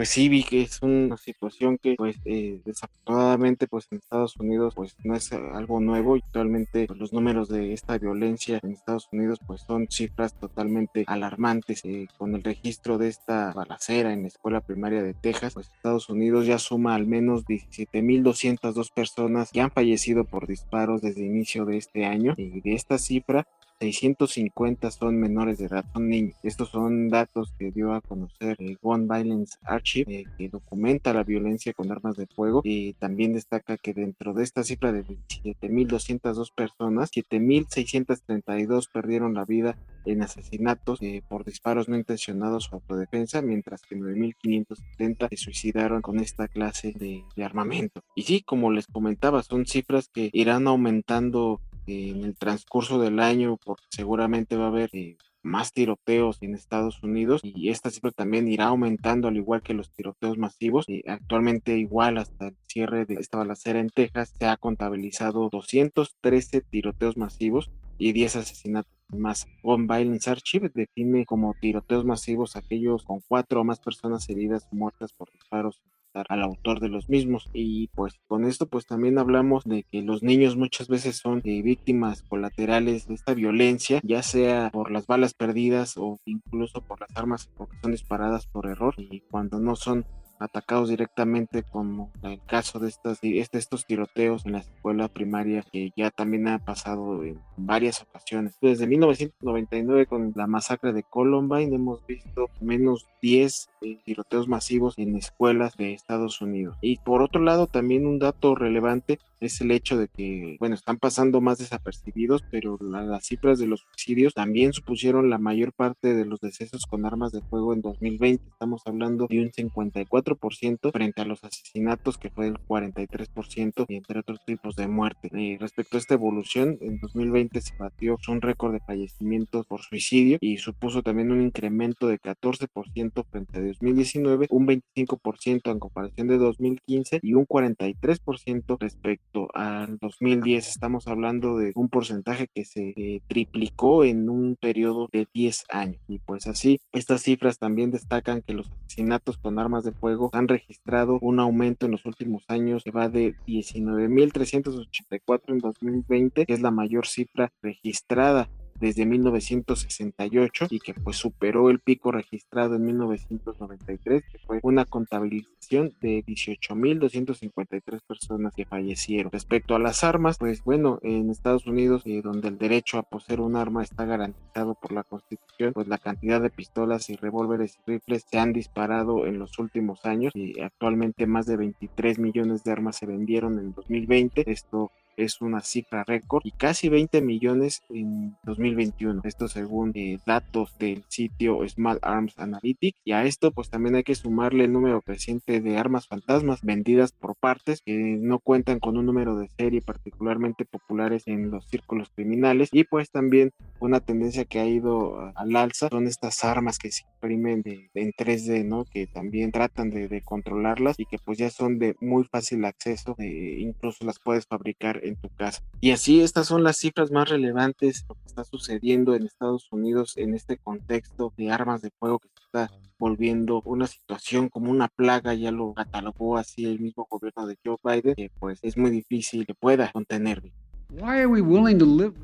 Pues 0.00 0.08
sí, 0.08 0.30
vi 0.30 0.44
que 0.44 0.62
es 0.62 0.80
una 0.80 1.18
situación 1.18 1.76
que, 1.76 1.94
pues, 1.98 2.16
eh, 2.24 2.58
desafortunadamente, 2.64 3.66
pues, 3.66 3.86
en 3.90 3.98
Estados 3.98 4.34
Unidos, 4.38 4.72
pues, 4.74 4.96
no 5.04 5.14
es 5.14 5.30
algo 5.30 5.78
nuevo 5.78 6.16
y 6.16 6.22
actualmente 6.24 6.86
pues, 6.86 6.98
los 6.98 7.12
números 7.12 7.50
de 7.50 7.74
esta 7.74 7.98
violencia 7.98 8.60
en 8.62 8.70
Estados 8.70 9.10
Unidos, 9.12 9.40
pues, 9.46 9.60
son 9.60 9.88
cifras 9.90 10.32
totalmente 10.40 11.04
alarmantes. 11.06 11.84
Eh, 11.84 12.08
con 12.16 12.34
el 12.34 12.42
registro 12.42 12.96
de 12.96 13.08
esta 13.08 13.52
balacera 13.52 14.14
en 14.14 14.22
la 14.22 14.28
escuela 14.28 14.62
primaria 14.62 15.02
de 15.02 15.12
Texas, 15.12 15.52
pues, 15.52 15.68
Estados 15.68 16.08
Unidos 16.08 16.46
ya 16.46 16.58
suma 16.58 16.94
al 16.94 17.06
menos 17.06 17.44
17.202 17.44 18.90
personas 18.90 19.50
que 19.50 19.60
han 19.60 19.70
fallecido 19.70 20.24
por 20.24 20.46
disparos 20.46 21.02
desde 21.02 21.26
inicio 21.26 21.66
de 21.66 21.76
este 21.76 22.06
año 22.06 22.32
y 22.38 22.62
de 22.62 22.72
esta 22.72 22.96
cifra 22.96 23.46
650 23.80 24.90
son 24.90 25.18
menores 25.18 25.58
de 25.58 25.66
edad, 25.66 25.84
son 25.92 26.08
niños. 26.08 26.36
Estos 26.42 26.68
son 26.68 27.08
datos 27.08 27.54
que 27.58 27.70
dio 27.70 27.94
a 27.94 28.02
conocer 28.02 28.56
el 28.58 28.76
Gun 28.80 29.08
Violence 29.08 29.56
Archive, 29.62 30.14
eh, 30.14 30.24
que 30.36 30.48
documenta 30.50 31.14
la 31.14 31.24
violencia 31.24 31.72
con 31.72 31.90
armas 31.90 32.16
de 32.16 32.26
fuego 32.26 32.60
y 32.62 32.92
también 32.94 33.32
destaca 33.32 33.78
que 33.78 33.94
dentro 33.94 34.34
de 34.34 34.44
esta 34.44 34.64
cifra 34.64 34.92
de 34.92 35.04
7.202 35.04 36.52
personas, 36.54 37.10
7.632 37.10 38.90
perdieron 38.92 39.34
la 39.34 39.46
vida 39.46 39.78
en 40.04 40.22
asesinatos 40.22 41.00
eh, 41.00 41.22
por 41.26 41.44
disparos 41.44 41.88
no 41.88 41.96
intencionados 41.96 42.70
o 42.70 42.76
autodefensa, 42.76 43.40
mientras 43.40 43.82
que 43.82 43.96
9.570 43.96 45.28
se 45.30 45.36
suicidaron 45.36 46.02
con 46.02 46.20
esta 46.20 46.48
clase 46.48 46.92
de, 46.92 47.24
de 47.34 47.44
armamento. 47.44 48.02
Y 48.14 48.24
sí, 48.24 48.42
como 48.42 48.70
les 48.70 48.86
comentaba, 48.86 49.42
son 49.42 49.66
cifras 49.66 50.08
que 50.08 50.28
irán 50.32 50.68
aumentando 50.68 51.60
en 51.90 52.24
el 52.24 52.36
transcurso 52.36 52.98
del 53.00 53.20
año, 53.20 53.58
porque 53.64 53.84
seguramente 53.90 54.56
va 54.56 54.66
a 54.66 54.68
haber 54.68 54.90
eh, 54.92 55.16
más 55.42 55.72
tiroteos 55.72 56.38
en 56.42 56.54
Estados 56.54 57.02
Unidos 57.02 57.40
y 57.42 57.70
esta 57.70 57.90
cifra 57.90 58.10
también 58.10 58.48
irá 58.48 58.66
aumentando 58.66 59.28
al 59.28 59.36
igual 59.36 59.62
que 59.62 59.74
los 59.74 59.90
tiroteos 59.90 60.38
masivos. 60.38 60.84
Y 60.88 61.02
actualmente 61.08 61.78
igual 61.78 62.18
hasta 62.18 62.48
el 62.48 62.56
cierre 62.66 63.06
de 63.06 63.14
esta 63.14 63.38
balacera 63.38 63.80
en 63.80 63.90
Texas 63.90 64.34
se 64.38 64.46
ha 64.46 64.56
contabilizado 64.56 65.48
213 65.50 66.60
tiroteos 66.62 67.16
masivos 67.16 67.70
y 67.98 68.12
10 68.12 68.36
asesinatos 68.36 68.92
más. 69.08 69.46
Gun 69.62 69.86
Violence 69.86 70.30
Archive 70.30 70.70
define 70.74 71.26
como 71.26 71.54
tiroteos 71.60 72.04
masivos 72.04 72.56
aquellos 72.56 73.04
con 73.04 73.20
cuatro 73.26 73.60
o 73.60 73.64
más 73.64 73.80
personas 73.80 74.28
heridas 74.28 74.66
o 74.70 74.76
muertas 74.76 75.12
por 75.12 75.30
disparos 75.32 75.82
al 76.14 76.42
autor 76.42 76.80
de 76.80 76.88
los 76.88 77.08
mismos. 77.08 77.48
Y 77.52 77.88
pues 77.88 78.14
con 78.26 78.44
esto 78.44 78.66
pues 78.66 78.86
también 78.86 79.18
hablamos 79.18 79.64
de 79.64 79.84
que 79.84 80.02
los 80.02 80.22
niños 80.22 80.56
muchas 80.56 80.88
veces 80.88 81.16
son 81.16 81.40
eh, 81.44 81.62
víctimas 81.62 82.22
colaterales 82.22 83.06
de 83.06 83.14
esta 83.14 83.34
violencia 83.34 84.00
ya 84.02 84.22
sea 84.22 84.70
por 84.70 84.90
las 84.90 85.06
balas 85.06 85.34
perdidas 85.34 85.96
o 85.96 86.18
incluso 86.24 86.82
por 86.82 87.00
las 87.00 87.10
armas 87.14 87.50
porque 87.56 87.76
son 87.82 87.92
disparadas 87.92 88.46
por 88.46 88.66
error 88.66 88.94
y 88.98 89.20
cuando 89.20 89.60
no 89.60 89.76
son 89.76 90.04
atacados 90.40 90.88
directamente 90.88 91.62
como 91.62 92.10
el 92.22 92.40
caso 92.46 92.78
de 92.78 92.88
estas 92.88 93.20
de 93.20 93.38
estos 93.38 93.86
tiroteos 93.86 94.46
en 94.46 94.52
la 94.52 94.58
escuela 94.58 95.08
primaria 95.08 95.62
que 95.70 95.92
ya 95.96 96.10
también 96.10 96.48
ha 96.48 96.58
pasado 96.58 97.22
en 97.22 97.40
varias 97.56 98.02
ocasiones. 98.02 98.56
Desde 98.60 98.86
1999 98.86 100.06
con 100.06 100.32
la 100.34 100.46
masacre 100.46 100.92
de 100.92 101.02
Columbine 101.02 101.76
hemos 101.76 102.04
visto 102.06 102.48
menos 102.60 103.06
10 103.22 103.68
eh, 103.82 103.98
tiroteos 104.04 104.48
masivos 104.48 104.98
en 104.98 105.16
escuelas 105.16 105.76
de 105.76 105.92
Estados 105.92 106.40
Unidos. 106.40 106.76
Y 106.80 106.96
por 106.98 107.22
otro 107.22 107.42
lado 107.42 107.66
también 107.66 108.06
un 108.06 108.18
dato 108.18 108.54
relevante 108.54 109.18
es 109.40 109.60
el 109.60 109.70
hecho 109.70 109.96
de 109.96 110.08
que, 110.08 110.56
bueno, 110.60 110.74
están 110.74 110.98
pasando 110.98 111.40
más 111.40 111.58
desapercibidos, 111.58 112.44
pero 112.50 112.78
las 112.80 113.26
cifras 113.26 113.58
de 113.58 113.66
los 113.66 113.80
suicidios 113.80 114.34
también 114.34 114.72
supusieron 114.72 115.30
la 115.30 115.38
mayor 115.38 115.72
parte 115.72 116.14
de 116.14 116.24
los 116.24 116.40
decesos 116.40 116.86
con 116.86 117.06
armas 117.06 117.32
de 117.32 117.40
fuego 117.42 117.72
en 117.72 117.80
2020. 117.80 118.42
Estamos 118.50 118.82
hablando 118.86 119.26
de 119.28 119.40
un 119.40 119.50
54% 119.50 120.92
frente 120.92 121.22
a 121.22 121.24
los 121.24 121.42
asesinatos 121.42 122.18
que 122.18 122.30
fue 122.30 122.48
el 122.48 122.58
43% 122.58 123.86
y 123.88 123.96
entre 123.96 124.20
otros 124.20 124.40
tipos 124.44 124.76
de 124.76 124.88
muerte. 124.88 125.30
Y 125.32 125.56
respecto 125.56 125.96
a 125.96 126.00
esta 126.00 126.14
evolución, 126.14 126.78
en 126.80 126.98
2020 127.00 127.60
se 127.60 127.76
batió 127.76 128.16
un 128.28 128.40
récord 128.40 128.72
de 128.72 128.80
fallecimientos 128.80 129.66
por 129.66 129.80
suicidio 129.80 130.38
y 130.40 130.58
supuso 130.58 131.02
también 131.02 131.32
un 131.32 131.42
incremento 131.42 132.06
de 132.06 132.18
14% 132.18 133.24
frente 133.30 133.58
a 133.58 133.62
2019, 133.62 134.46
un 134.50 134.66
25% 134.66 135.70
en 135.70 135.78
comparación 135.78 136.28
de 136.28 136.38
2015 136.38 137.20
y 137.22 137.34
un 137.34 137.46
43% 137.46 138.76
respecto 138.78 139.29
al 139.54 139.98
2010. 139.98 140.68
Estamos 140.68 141.06
hablando 141.06 141.56
de 141.56 141.72
un 141.74 141.88
porcentaje 141.88 142.48
que 142.54 142.64
se 142.64 142.92
eh, 142.96 143.22
triplicó 143.28 144.04
en 144.04 144.28
un 144.28 144.56
periodo 144.56 145.08
de 145.12 145.26
10 145.32 145.64
años. 145.70 146.00
Y 146.08 146.18
pues 146.18 146.46
así, 146.46 146.80
estas 146.92 147.22
cifras 147.22 147.58
también 147.58 147.90
destacan 147.90 148.42
que 148.42 148.54
los 148.54 148.70
asesinatos 148.86 149.38
con 149.38 149.58
armas 149.58 149.84
de 149.84 149.92
fuego 149.92 150.30
han 150.32 150.48
registrado 150.48 151.18
un 151.20 151.40
aumento 151.40 151.86
en 151.86 151.92
los 151.92 152.04
últimos 152.04 152.44
años 152.48 152.84
que 152.84 152.90
va 152.90 153.08
de 153.08 153.34
19.384 153.46 155.40
en 155.48 155.58
2020, 155.58 156.46
que 156.46 156.52
es 156.52 156.60
la 156.60 156.70
mayor 156.70 157.06
cifra 157.06 157.52
registrada 157.62 158.48
desde 158.80 159.06
1968 159.06 160.66
y 160.70 160.80
que 160.80 160.94
pues 160.94 161.16
superó 161.16 161.70
el 161.70 161.80
pico 161.80 162.10
registrado 162.10 162.76
en 162.76 162.84
1993, 162.86 164.22
que 164.30 164.38
fue 164.38 164.60
una 164.62 164.84
contabilización 164.84 165.94
de 166.00 166.24
18.253 166.24 168.00
personas 168.06 168.54
que 168.54 168.64
fallecieron. 168.64 169.30
Respecto 169.32 169.74
a 169.74 169.78
las 169.78 170.02
armas, 170.04 170.38
pues 170.38 170.64
bueno, 170.64 170.98
en 171.02 171.30
Estados 171.30 171.66
Unidos, 171.66 172.02
eh, 172.06 172.22
donde 172.22 172.48
el 172.48 172.58
derecho 172.58 172.98
a 172.98 173.02
poseer 173.02 173.40
un 173.40 173.56
arma 173.56 173.82
está 173.82 174.04
garantizado 174.04 174.74
por 174.74 174.92
la 174.92 175.04
Constitución, 175.04 175.72
pues 175.72 175.86
la 175.88 175.98
cantidad 175.98 176.40
de 176.40 176.50
pistolas 176.50 177.10
y 177.10 177.16
revólveres 177.16 177.78
y 177.86 177.90
rifles 177.90 178.24
se 178.30 178.38
han 178.38 178.52
disparado 178.52 179.26
en 179.26 179.38
los 179.38 179.58
últimos 179.58 180.04
años 180.04 180.32
y 180.34 180.60
actualmente 180.60 181.26
más 181.26 181.46
de 181.46 181.56
23 181.56 182.18
millones 182.18 182.64
de 182.64 182.72
armas 182.72 182.96
se 182.96 183.06
vendieron 183.06 183.58
en 183.58 183.72
2020. 183.74 184.50
Esto 184.50 184.90
es 185.16 185.40
una 185.40 185.60
cifra 185.60 186.04
récord 186.04 186.42
y 186.44 186.52
casi 186.52 186.88
20 186.88 187.20
millones 187.22 187.82
en 187.90 188.36
2021. 188.44 189.22
Esto 189.24 189.48
según 189.48 189.92
eh, 189.94 190.18
datos 190.26 190.76
del 190.78 191.04
sitio 191.08 191.66
Small 191.68 191.98
Arms 192.02 192.38
Analytics. 192.38 192.98
Y 193.04 193.12
a 193.12 193.24
esto 193.24 193.52
pues 193.52 193.70
también 193.70 193.96
hay 193.96 194.04
que 194.04 194.14
sumarle 194.14 194.64
el 194.64 194.72
número 194.72 195.00
creciente 195.02 195.60
de 195.60 195.76
armas 195.78 196.06
fantasmas 196.06 196.62
vendidas 196.62 197.12
por 197.12 197.36
partes 197.36 197.82
que 197.84 197.94
no 198.20 198.38
cuentan 198.38 198.80
con 198.80 198.96
un 198.96 199.06
número 199.06 199.36
de 199.36 199.48
serie 199.58 199.82
particularmente 199.82 200.64
populares 200.64 201.24
en 201.26 201.50
los 201.50 201.66
círculos 201.68 202.10
criminales. 202.14 202.68
Y 202.72 202.84
pues 202.84 203.10
también 203.10 203.52
una 203.78 204.00
tendencia 204.00 204.44
que 204.44 204.60
ha 204.60 204.66
ido 204.66 205.32
al 205.34 205.56
alza 205.56 205.88
son 205.88 206.06
estas 206.06 206.44
armas 206.44 206.78
que 206.78 206.90
se 206.90 207.04
imprimen 207.20 207.62
en 207.94 208.12
3D, 208.12 208.64
¿no? 208.64 208.84
Que 208.84 209.06
también 209.06 209.52
tratan 209.52 209.90
de, 209.90 210.22
controlarlas 210.22 210.98
y 210.98 211.06
que 211.06 211.18
pues 211.18 211.38
ya 211.38 211.50
son 211.50 211.78
de 211.78 211.94
muy 212.00 212.24
fácil 212.24 212.64
acceso, 212.64 213.14
incluso 213.18 214.04
las 214.04 214.18
puedes 214.18 214.46
fabricar 214.46 215.00
en 215.02 215.16
tu 215.16 215.28
casa. 215.28 215.62
Y 215.80 215.90
así 215.90 216.20
estas 216.20 216.46
son 216.46 216.62
las 216.62 216.78
cifras 216.78 217.10
más 217.10 217.28
relevantes 217.28 218.02
de 218.02 218.06
lo 218.08 218.14
que 218.14 218.26
está 218.26 218.44
sucediendo 218.44 219.14
en 219.14 219.24
Estados 219.24 219.68
Unidos 219.70 220.16
en 220.16 220.34
este 220.34 220.56
contexto 220.56 221.32
de 221.36 221.50
armas 221.50 221.82
de 221.82 221.90
fuego 221.98 222.18
que 222.18 222.28
se 222.28 222.44
está 222.44 222.70
volviendo 222.98 223.62
una 223.64 223.86
situación 223.86 224.48
como 224.48 224.70
una 224.70 224.88
plaga, 224.88 225.34
ya 225.34 225.50
lo 225.50 225.72
catalogó 225.74 226.36
así 226.36 226.64
el 226.64 226.80
mismo 226.80 227.06
gobierno 227.08 227.46
de 227.46 227.56
Joe 227.64 227.76
Biden, 227.82 228.14
que 228.14 228.30
pues 228.38 228.58
es 228.62 228.76
muy 228.76 228.90
difícil 228.90 229.46
que 229.46 229.54
pueda 229.54 229.90
contener. 229.90 230.42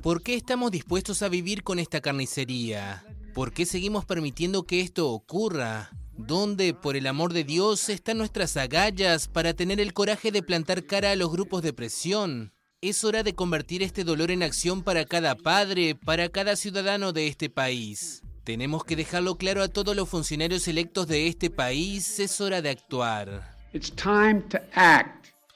¿Por 0.03 0.23
qué 0.23 0.35
estamos 0.35 0.71
dispuestos 0.71 1.23
a 1.23 1.29
vivir 1.29 1.63
con 1.63 1.79
esta 1.79 2.01
carnicería? 2.01 3.05
¿Por 3.37 3.53
qué 3.53 3.67
seguimos 3.67 4.07
permitiendo 4.07 4.63
que 4.63 4.81
esto 4.81 5.11
ocurra? 5.11 5.91
¿Dónde, 6.17 6.73
por 6.73 6.97
el 6.97 7.07
amor 7.07 7.35
de 7.35 7.45
Dios, 7.45 7.91
están 7.91 8.17
nuestras 8.17 8.57
agallas 8.57 9.29
para 9.29 9.53
tener 9.53 9.79
el 9.79 9.93
coraje 9.93 10.33
de 10.33 10.43
plantar 10.43 10.87
cara 10.87 11.11
a 11.11 11.17
los 11.17 11.31
grupos 11.31 11.61
de 11.61 11.75
presión? 11.75 12.55
Es 12.81 13.05
hora 13.05 13.23
de 13.23 13.35
convertir 13.35 13.83
este 13.83 14.05
dolor 14.05 14.31
en 14.31 14.43
acción 14.43 14.83
para 14.83 15.05
cada 15.05 15.35
padre, 15.35 15.95
para 15.95 16.31
cada 16.31 16.57
ciudadano 16.57 17.13
de 17.13 17.27
este 17.27 17.51
país. 17.51 18.23
Tenemos 18.43 18.85
que 18.85 18.97
dejarlo 18.97 19.37
claro 19.37 19.63
a 19.63 19.69
todos 19.69 19.95
los 19.95 20.09
funcionarios 20.09 20.67
electos 20.67 21.07
de 21.07 21.27
este 21.27 21.51
país, 21.51 22.19
es 22.19 22.41
hora 22.41 22.63
de 22.63 22.71
actuar. 22.71 23.55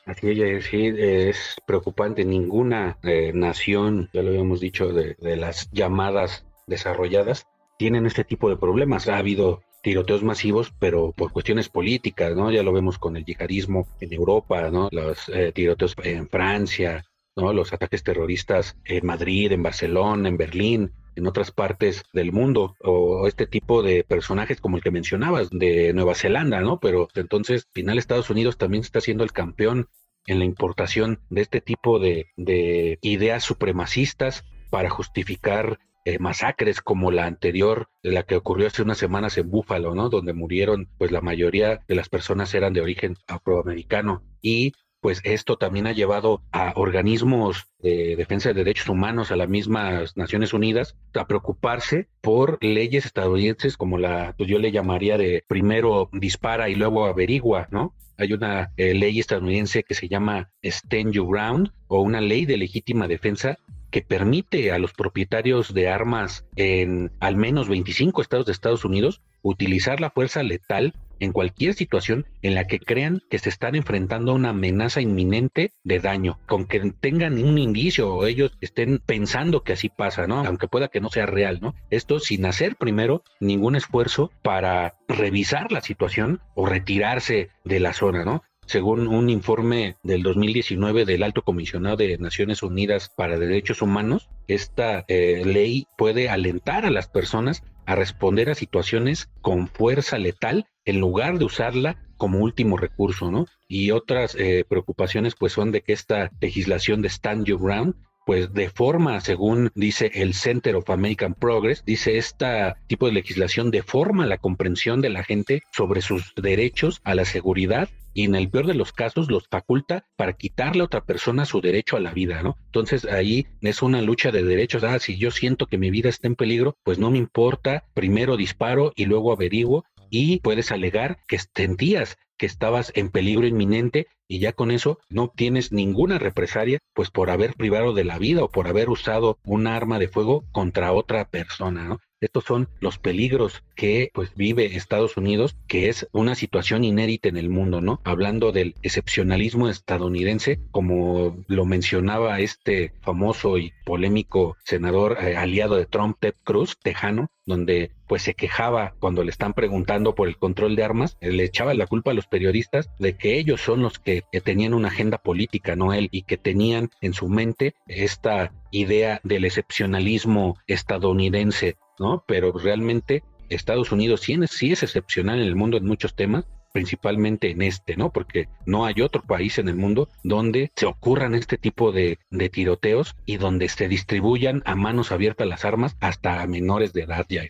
Así 0.04 0.28
es, 0.42 0.66
es 0.70 1.56
preocupante. 1.66 2.26
Ninguna 2.26 2.98
eh, 3.02 3.32
nación, 3.34 4.10
ya 4.12 4.20
lo 4.20 4.28
habíamos 4.28 4.60
dicho, 4.60 4.92
de, 4.92 5.16
de, 5.18 5.36
las 5.36 5.70
llamadas 5.72 6.44
desarrolladas, 6.66 7.46
tienen 7.80 8.04
este 8.04 8.24
tipo 8.24 8.50
de 8.50 8.58
problemas. 8.58 9.08
Ha 9.08 9.16
habido 9.16 9.62
tiroteos 9.82 10.22
masivos, 10.22 10.70
pero 10.78 11.12
por 11.16 11.32
cuestiones 11.32 11.70
políticas, 11.70 12.36
¿no? 12.36 12.52
Ya 12.52 12.62
lo 12.62 12.74
vemos 12.74 12.98
con 12.98 13.16
el 13.16 13.24
yihadismo 13.24 13.88
en 14.00 14.12
Europa, 14.12 14.68
¿no? 14.70 14.90
Los 14.92 15.30
eh, 15.30 15.50
tiroteos 15.54 15.96
en 16.04 16.28
Francia, 16.28 17.06
¿no? 17.36 17.54
Los 17.54 17.72
ataques 17.72 18.04
terroristas 18.04 18.76
en 18.84 19.06
Madrid, 19.06 19.50
en 19.52 19.62
Barcelona, 19.62 20.28
en 20.28 20.36
Berlín, 20.36 20.92
en 21.16 21.26
otras 21.26 21.52
partes 21.52 22.04
del 22.12 22.32
mundo, 22.32 22.76
o 22.84 23.26
este 23.26 23.46
tipo 23.46 23.82
de 23.82 24.04
personajes 24.04 24.60
como 24.60 24.76
el 24.76 24.82
que 24.82 24.90
mencionabas, 24.90 25.48
de 25.48 25.94
Nueva 25.94 26.14
Zelanda, 26.14 26.60
¿no? 26.60 26.80
Pero 26.80 27.08
entonces, 27.14 27.64
al 27.68 27.72
final 27.72 27.96
Estados 27.96 28.28
Unidos 28.28 28.58
también 28.58 28.82
está 28.82 29.00
siendo 29.00 29.24
el 29.24 29.32
campeón 29.32 29.88
en 30.26 30.38
la 30.38 30.44
importación 30.44 31.20
de 31.30 31.40
este 31.40 31.62
tipo 31.62 31.98
de, 31.98 32.26
de 32.36 32.98
ideas 33.00 33.42
supremacistas 33.42 34.44
para 34.68 34.90
justificar 34.90 35.78
eh, 36.04 36.18
masacres 36.18 36.80
como 36.80 37.10
la 37.10 37.26
anterior, 37.26 37.88
la 38.02 38.22
que 38.22 38.36
ocurrió 38.36 38.66
hace 38.66 38.82
unas 38.82 38.98
semanas 38.98 39.36
en 39.38 39.50
Búfalo, 39.50 39.94
¿no? 39.94 40.08
Donde 40.08 40.32
murieron, 40.32 40.88
pues 40.98 41.10
la 41.10 41.20
mayoría 41.20 41.80
de 41.88 41.94
las 41.94 42.08
personas 42.08 42.54
eran 42.54 42.72
de 42.72 42.80
origen 42.80 43.16
afroamericano. 43.26 44.22
Y 44.40 44.72
pues 45.00 45.20
esto 45.24 45.56
también 45.56 45.86
ha 45.86 45.92
llevado 45.92 46.42
a 46.52 46.74
organismos 46.76 47.68
de 47.78 48.16
defensa 48.16 48.50
de 48.50 48.54
derechos 48.54 48.88
humanos, 48.88 49.30
a 49.30 49.36
las 49.36 49.48
mismas 49.48 50.16
Naciones 50.16 50.52
Unidas, 50.52 50.96
a 51.14 51.26
preocuparse 51.26 52.08
por 52.20 52.58
leyes 52.60 53.06
estadounidenses 53.06 53.76
como 53.76 53.98
la, 53.98 54.34
pues 54.36 54.48
yo 54.48 54.58
le 54.58 54.72
llamaría 54.72 55.16
de 55.16 55.42
primero 55.46 56.10
dispara 56.12 56.68
y 56.68 56.74
luego 56.74 57.06
averigua, 57.06 57.68
¿no? 57.70 57.94
Hay 58.18 58.34
una 58.34 58.72
eh, 58.76 58.92
ley 58.92 59.18
estadounidense 59.18 59.82
que 59.82 59.94
se 59.94 60.08
llama 60.08 60.50
Stand 60.62 61.12
Your 61.12 61.30
Ground 61.30 61.72
o 61.88 62.02
una 62.02 62.20
ley 62.20 62.44
de 62.44 62.58
legítima 62.58 63.08
defensa 63.08 63.58
que 63.90 64.02
permite 64.02 64.72
a 64.72 64.78
los 64.78 64.92
propietarios 64.92 65.74
de 65.74 65.88
armas 65.88 66.46
en 66.56 67.10
al 67.20 67.36
menos 67.36 67.68
25 67.68 68.22
estados 68.22 68.46
de 68.46 68.52
Estados 68.52 68.84
Unidos 68.84 69.20
utilizar 69.42 70.00
la 70.00 70.10
fuerza 70.10 70.42
letal 70.42 70.94
en 71.20 71.32
cualquier 71.32 71.74
situación 71.74 72.26
en 72.42 72.54
la 72.54 72.66
que 72.66 72.80
crean 72.80 73.22
que 73.30 73.38
se 73.38 73.50
están 73.50 73.74
enfrentando 73.74 74.32
a 74.32 74.34
una 74.34 74.50
amenaza 74.50 75.00
inminente 75.00 75.72
de 75.84 76.00
daño, 76.00 76.40
con 76.46 76.66
que 76.66 76.80
tengan 76.98 77.44
un 77.44 77.58
indicio 77.58 78.12
o 78.12 78.26
ellos 78.26 78.56
estén 78.60 79.00
pensando 79.04 79.62
que 79.62 79.74
así 79.74 79.90
pasa, 79.90 80.26
¿no? 80.26 80.44
Aunque 80.44 80.66
pueda 80.66 80.88
que 80.88 81.00
no 81.00 81.10
sea 81.10 81.26
real, 81.26 81.58
¿no? 81.60 81.74
Esto 81.90 82.18
sin 82.18 82.46
hacer 82.46 82.76
primero 82.76 83.22
ningún 83.38 83.76
esfuerzo 83.76 84.32
para 84.42 84.96
revisar 85.08 85.70
la 85.70 85.82
situación 85.82 86.40
o 86.54 86.66
retirarse 86.66 87.50
de 87.64 87.80
la 87.80 87.92
zona, 87.92 88.24
¿no? 88.24 88.42
Según 88.70 89.08
un 89.08 89.30
informe 89.30 89.96
del 90.04 90.22
2019 90.22 91.04
del 91.04 91.24
Alto 91.24 91.42
Comisionado 91.42 91.96
de 91.96 92.16
Naciones 92.18 92.62
Unidas 92.62 93.08
para 93.08 93.36
Derechos 93.36 93.82
Humanos, 93.82 94.30
esta 94.46 95.04
eh, 95.08 95.42
ley 95.44 95.88
puede 95.98 96.28
alentar 96.28 96.86
a 96.86 96.90
las 96.90 97.08
personas 97.08 97.64
a 97.84 97.96
responder 97.96 98.48
a 98.48 98.54
situaciones 98.54 99.28
con 99.40 99.66
fuerza 99.66 100.18
letal 100.18 100.66
en 100.84 101.00
lugar 101.00 101.40
de 101.40 101.46
usarla 101.46 101.96
como 102.16 102.38
último 102.38 102.76
recurso, 102.76 103.32
¿no? 103.32 103.46
Y 103.66 103.90
otras 103.90 104.36
eh, 104.36 104.64
preocupaciones 104.68 105.34
pues 105.34 105.52
son 105.52 105.72
de 105.72 105.80
que 105.80 105.92
esta 105.92 106.30
legislación 106.40 107.02
de 107.02 107.08
Stand 107.08 107.46
Your 107.46 107.60
Ground 107.60 107.96
pues 108.30 108.54
de 108.54 108.70
forma, 108.70 109.20
según 109.20 109.72
dice 109.74 110.12
el 110.14 110.34
Center 110.34 110.76
of 110.76 110.88
American 110.88 111.34
Progress, 111.34 111.84
dice 111.84 112.16
este 112.16 112.74
tipo 112.86 113.06
de 113.06 113.12
legislación 113.12 113.72
deforma 113.72 114.24
la 114.24 114.38
comprensión 114.38 115.00
de 115.00 115.10
la 115.10 115.24
gente 115.24 115.64
sobre 115.72 116.00
sus 116.00 116.32
derechos 116.36 117.00
a 117.02 117.16
la 117.16 117.24
seguridad 117.24 117.88
y 118.14 118.26
en 118.26 118.36
el 118.36 118.48
peor 118.48 118.68
de 118.68 118.74
los 118.74 118.92
casos 118.92 119.32
los 119.32 119.48
faculta 119.48 120.04
para 120.14 120.34
quitarle 120.34 120.82
a 120.82 120.84
otra 120.84 121.00
persona 121.00 121.44
su 121.44 121.60
derecho 121.60 121.96
a 121.96 122.00
la 122.00 122.12
vida, 122.12 122.40
¿no? 122.44 122.56
Entonces 122.66 123.04
ahí 123.04 123.48
es 123.62 123.82
una 123.82 124.00
lucha 124.00 124.30
de 124.30 124.44
derechos. 124.44 124.84
Ah, 124.84 125.00
si 125.00 125.16
yo 125.16 125.32
siento 125.32 125.66
que 125.66 125.78
mi 125.78 125.90
vida 125.90 126.08
está 126.08 126.28
en 126.28 126.36
peligro, 126.36 126.76
pues 126.84 127.00
no 127.00 127.10
me 127.10 127.18
importa, 127.18 127.82
primero 127.94 128.36
disparo 128.36 128.92
y 128.94 129.06
luego 129.06 129.32
averiguo 129.32 129.84
y 130.10 130.40
puedes 130.40 130.72
alegar 130.72 131.18
que 131.26 131.38
sentías 131.38 132.18
que 132.36 132.46
estabas 132.46 132.92
en 132.94 133.10
peligro 133.10 133.46
inminente 133.46 134.08
y 134.26 134.38
ya 134.38 134.52
con 134.52 134.70
eso 134.70 134.98
no 135.08 135.28
tienes 135.28 135.72
ninguna 135.72 136.18
represalia, 136.18 136.78
pues 136.94 137.10
por 137.10 137.30
haber 137.30 137.54
privado 137.54 137.94
de 137.94 138.04
la 138.04 138.18
vida 138.18 138.44
o 138.44 138.50
por 138.50 138.68
haber 138.68 138.88
usado 138.90 139.38
un 139.44 139.66
arma 139.66 139.98
de 139.98 140.08
fuego 140.08 140.44
contra 140.52 140.92
otra 140.92 141.28
persona, 141.28 141.84
¿no? 141.84 142.00
Estos 142.20 142.44
son 142.44 142.68
los 142.80 142.98
peligros 142.98 143.62
que 143.74 144.10
pues 144.12 144.34
vive 144.34 144.76
Estados 144.76 145.16
Unidos, 145.16 145.56
que 145.66 145.88
es 145.88 146.06
una 146.12 146.34
situación 146.34 146.84
inédita 146.84 147.28
en 147.28 147.38
el 147.38 147.48
mundo, 147.48 147.80
¿no? 147.80 148.00
Hablando 148.04 148.52
del 148.52 148.74
excepcionalismo 148.82 149.68
estadounidense, 149.68 150.60
como 150.70 151.42
lo 151.48 151.64
mencionaba 151.64 152.40
este 152.40 152.92
famoso 153.00 153.56
y 153.56 153.72
polémico 153.86 154.56
senador 154.64 155.16
eh, 155.20 155.36
aliado 155.36 155.76
de 155.76 155.86
Trump, 155.86 156.18
Ted 156.20 156.34
Cruz, 156.44 156.78
tejano, 156.82 157.30
donde 157.46 157.90
pues 158.06 158.22
se 158.22 158.34
quejaba 158.34 158.94
cuando 158.98 159.24
le 159.24 159.30
están 159.30 159.54
preguntando 159.54 160.14
por 160.14 160.28
el 160.28 160.36
control 160.36 160.76
de 160.76 160.84
armas, 160.84 161.16
le 161.20 161.44
echaba 161.44 161.74
la 161.74 161.86
culpa 161.86 162.10
a 162.10 162.14
los 162.14 162.26
periodistas 162.26 162.90
de 162.98 163.16
que 163.16 163.38
ellos 163.38 163.60
son 163.60 163.82
los 163.82 163.98
que 163.98 164.24
tenían 164.44 164.74
una 164.74 164.88
agenda 164.88 165.18
política, 165.18 165.74
no 165.74 165.92
él, 165.94 166.08
y 166.12 166.22
que 166.22 166.36
tenían 166.36 166.90
en 167.00 167.12
su 167.12 167.28
mente 167.28 167.74
esta 167.86 168.52
idea 168.70 169.20
del 169.24 169.44
excepcionalismo 169.44 170.58
estadounidense 170.66 171.76
¿no? 172.00 172.24
Pero 172.26 172.50
realmente 172.52 173.22
Estados 173.50 173.92
Unidos 173.92 174.22
sí, 174.22 174.72
es 174.72 174.82
excepcional 174.82 175.38
en 175.38 175.46
el 175.46 175.54
mundo 175.54 175.76
en 175.76 175.84
muchos 175.86 176.16
temas, 176.16 176.46
principalmente 176.72 177.50
en 177.50 177.62
este, 177.62 177.96
¿no? 177.96 178.10
Porque 178.10 178.48
no 178.64 178.86
hay 178.86 179.02
otro 179.02 179.22
país 179.22 179.58
en 179.58 179.68
el 179.68 179.76
mundo 179.76 180.08
donde 180.24 180.72
se 180.76 180.86
ocurran 180.86 181.34
este 181.34 181.58
tipo 181.58 181.92
de, 181.92 182.18
de, 182.30 182.48
tiroteos 182.48 183.16
y 183.26 183.36
donde 183.36 183.68
se 183.68 183.88
distribuyan 183.88 184.62
a 184.64 184.74
manos 184.76 185.12
abiertas 185.12 185.46
las 185.46 185.64
armas 185.64 185.96
hasta 186.00 186.42
a 186.42 186.46
menores 186.46 186.92
de 186.92 187.02
edad, 187.02 187.26
ya. 187.28 187.42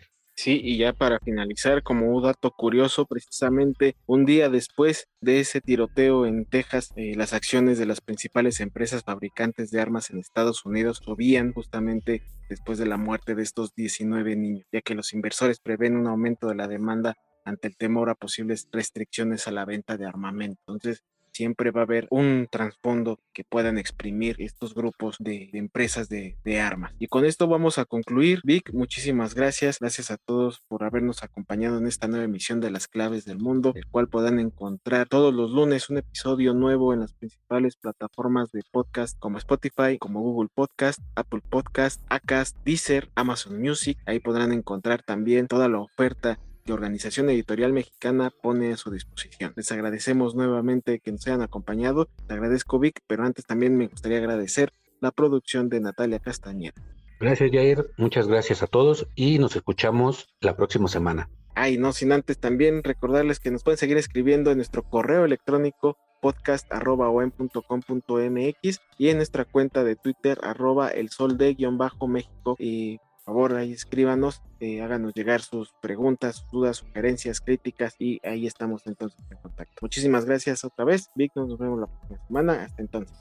Sí, 0.43 0.59
y 0.63 0.79
ya 0.79 0.91
para 0.91 1.19
finalizar, 1.19 1.83
como 1.83 2.07
un 2.07 2.23
dato 2.23 2.49
curioso, 2.49 3.05
precisamente 3.05 3.95
un 4.07 4.25
día 4.25 4.49
después 4.49 5.07
de 5.21 5.39
ese 5.39 5.61
tiroteo 5.61 6.25
en 6.25 6.45
Texas, 6.45 6.89
eh, 6.95 7.13
las 7.15 7.33
acciones 7.33 7.77
de 7.77 7.85
las 7.85 8.01
principales 8.01 8.59
empresas 8.59 9.03
fabricantes 9.03 9.69
de 9.69 9.79
armas 9.79 10.09
en 10.09 10.17
Estados 10.17 10.65
Unidos 10.65 10.99
subían 11.05 11.53
justamente 11.53 12.23
después 12.49 12.79
de 12.79 12.87
la 12.87 12.97
muerte 12.97 13.35
de 13.35 13.43
estos 13.43 13.75
19 13.75 14.35
niños, 14.35 14.65
ya 14.71 14.81
que 14.81 14.95
los 14.95 15.13
inversores 15.13 15.59
prevén 15.59 15.95
un 15.95 16.07
aumento 16.07 16.47
de 16.47 16.55
la 16.55 16.67
demanda 16.67 17.13
ante 17.45 17.67
el 17.67 17.77
temor 17.77 18.09
a 18.09 18.15
posibles 18.15 18.67
restricciones 18.71 19.47
a 19.47 19.51
la 19.51 19.65
venta 19.65 19.95
de 19.95 20.07
armamento. 20.07 20.59
Entonces, 20.69 21.03
siempre 21.31 21.71
va 21.71 21.81
a 21.81 21.83
haber 21.83 22.07
un 22.09 22.47
trasfondo 22.49 23.19
que 23.33 23.43
puedan 23.43 23.77
exprimir 23.77 24.35
estos 24.39 24.73
grupos 24.73 25.15
de, 25.19 25.49
empresas 25.53 26.09
de, 26.09 26.35
armas. 26.59 26.93
Y 26.99 27.07
con 27.07 27.25
esto 27.25 27.47
vamos 27.47 27.77
a 27.77 27.85
concluir. 27.85 28.41
Vic, 28.43 28.71
muchísimas 28.73 29.33
gracias. 29.33 29.79
Gracias 29.79 30.11
a 30.11 30.17
todos 30.17 30.61
por 30.67 30.83
habernos 30.83 31.23
acompañado 31.23 31.77
en 31.77 31.87
esta 31.87 32.07
nueva 32.07 32.25
emisión 32.25 32.59
de 32.59 32.71
Las 32.71 32.87
Claves 32.87 33.25
del 33.25 33.39
Mundo, 33.39 33.71
el 33.75 33.87
cual 33.87 34.07
podrán 34.09 34.39
encontrar 34.39 35.07
todos 35.07 35.33
los 35.33 35.51
lunes 35.51 35.89
un 35.89 35.97
episodio 35.97 36.53
nuevo 36.53 36.93
en 36.93 36.99
las 36.99 37.13
principales 37.13 37.77
plataformas 37.77 38.51
de 38.51 38.61
podcast 38.71 39.17
como 39.19 39.37
Spotify, 39.37 39.97
como 39.99 40.21
Google 40.21 40.49
Podcast, 40.53 40.99
Apple 41.15 41.41
Podcast, 41.49 42.01
Acast, 42.09 42.57
Deezer, 42.65 43.09
Amazon 43.15 43.59
Music. 43.59 43.97
Ahí 44.05 44.19
podrán 44.19 44.51
encontrar 44.51 45.01
también 45.03 45.47
toda 45.47 45.67
la 45.69 45.79
oferta 45.79 46.39
que 46.71 46.73
Organización 46.73 47.29
Editorial 47.29 47.73
Mexicana 47.73 48.31
pone 48.41 48.71
a 48.71 48.77
su 48.77 48.91
disposición. 48.91 49.51
Les 49.55 49.71
agradecemos 49.71 50.35
nuevamente 50.35 50.99
que 50.99 51.11
nos 51.11 51.27
hayan 51.27 51.41
acompañado. 51.41 52.07
Te 52.27 52.33
agradezco, 52.33 52.79
Vic, 52.79 53.01
pero 53.07 53.25
antes 53.25 53.45
también 53.45 53.75
me 53.75 53.87
gustaría 53.87 54.19
agradecer 54.19 54.71
la 55.01 55.11
producción 55.11 55.67
de 55.67 55.81
Natalia 55.81 56.19
Castañeda. 56.19 56.75
Gracias, 57.19 57.51
Jair. 57.51 57.91
Muchas 57.97 58.27
gracias 58.27 58.63
a 58.63 58.67
todos 58.67 59.07
y 59.15 59.37
nos 59.39 59.55
escuchamos 59.55 60.29
la 60.39 60.55
próxima 60.55 60.87
semana. 60.87 61.29
Ay, 61.55 61.77
no 61.77 61.91
sin 61.91 62.13
antes 62.13 62.39
también 62.39 62.83
recordarles 62.83 63.39
que 63.39 63.51
nos 63.51 63.63
pueden 63.63 63.77
seguir 63.77 63.97
escribiendo 63.97 64.51
en 64.51 64.57
nuestro 64.57 64.83
correo 64.83 65.25
electrónico 65.25 65.97
podcast.com.mx 66.21 68.79
y 68.97 69.09
en 69.09 69.17
nuestra 69.17 69.45
cuenta 69.45 69.83
de 69.83 69.97
Twitter 69.97 70.39
arroba 70.43 70.89
el 70.89 71.09
sol 71.09 71.37
de 71.37 71.53
guion 71.53 71.77
bajo 71.77 72.07
México 72.07 72.55
y 72.57 72.99
favor, 73.23 73.55
ahí 73.55 73.71
escríbanos, 73.71 74.41
eh, 74.59 74.81
háganos 74.81 75.13
llegar 75.13 75.41
sus 75.41 75.73
preguntas, 75.81 76.45
dudas, 76.51 76.77
sugerencias, 76.77 77.41
críticas 77.41 77.95
y 77.99 78.19
ahí 78.23 78.47
estamos 78.47 78.85
entonces 78.85 79.19
en 79.29 79.37
contacto. 79.37 79.73
Muchísimas 79.81 80.25
gracias 80.25 80.63
otra 80.63 80.85
vez, 80.85 81.09
Vic, 81.15 81.31
nos 81.35 81.57
vemos 81.57 81.79
la 81.79 81.87
próxima 81.87 82.27
semana, 82.27 82.63
hasta 82.63 82.81
entonces. 82.81 83.17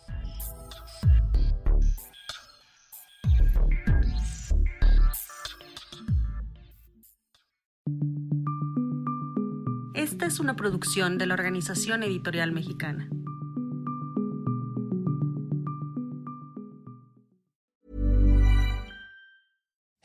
Esta 9.94 10.26
es 10.26 10.40
una 10.40 10.56
producción 10.56 11.18
de 11.18 11.26
la 11.26 11.34
Organización 11.34 12.02
Editorial 12.02 12.52
Mexicana. 12.52 13.08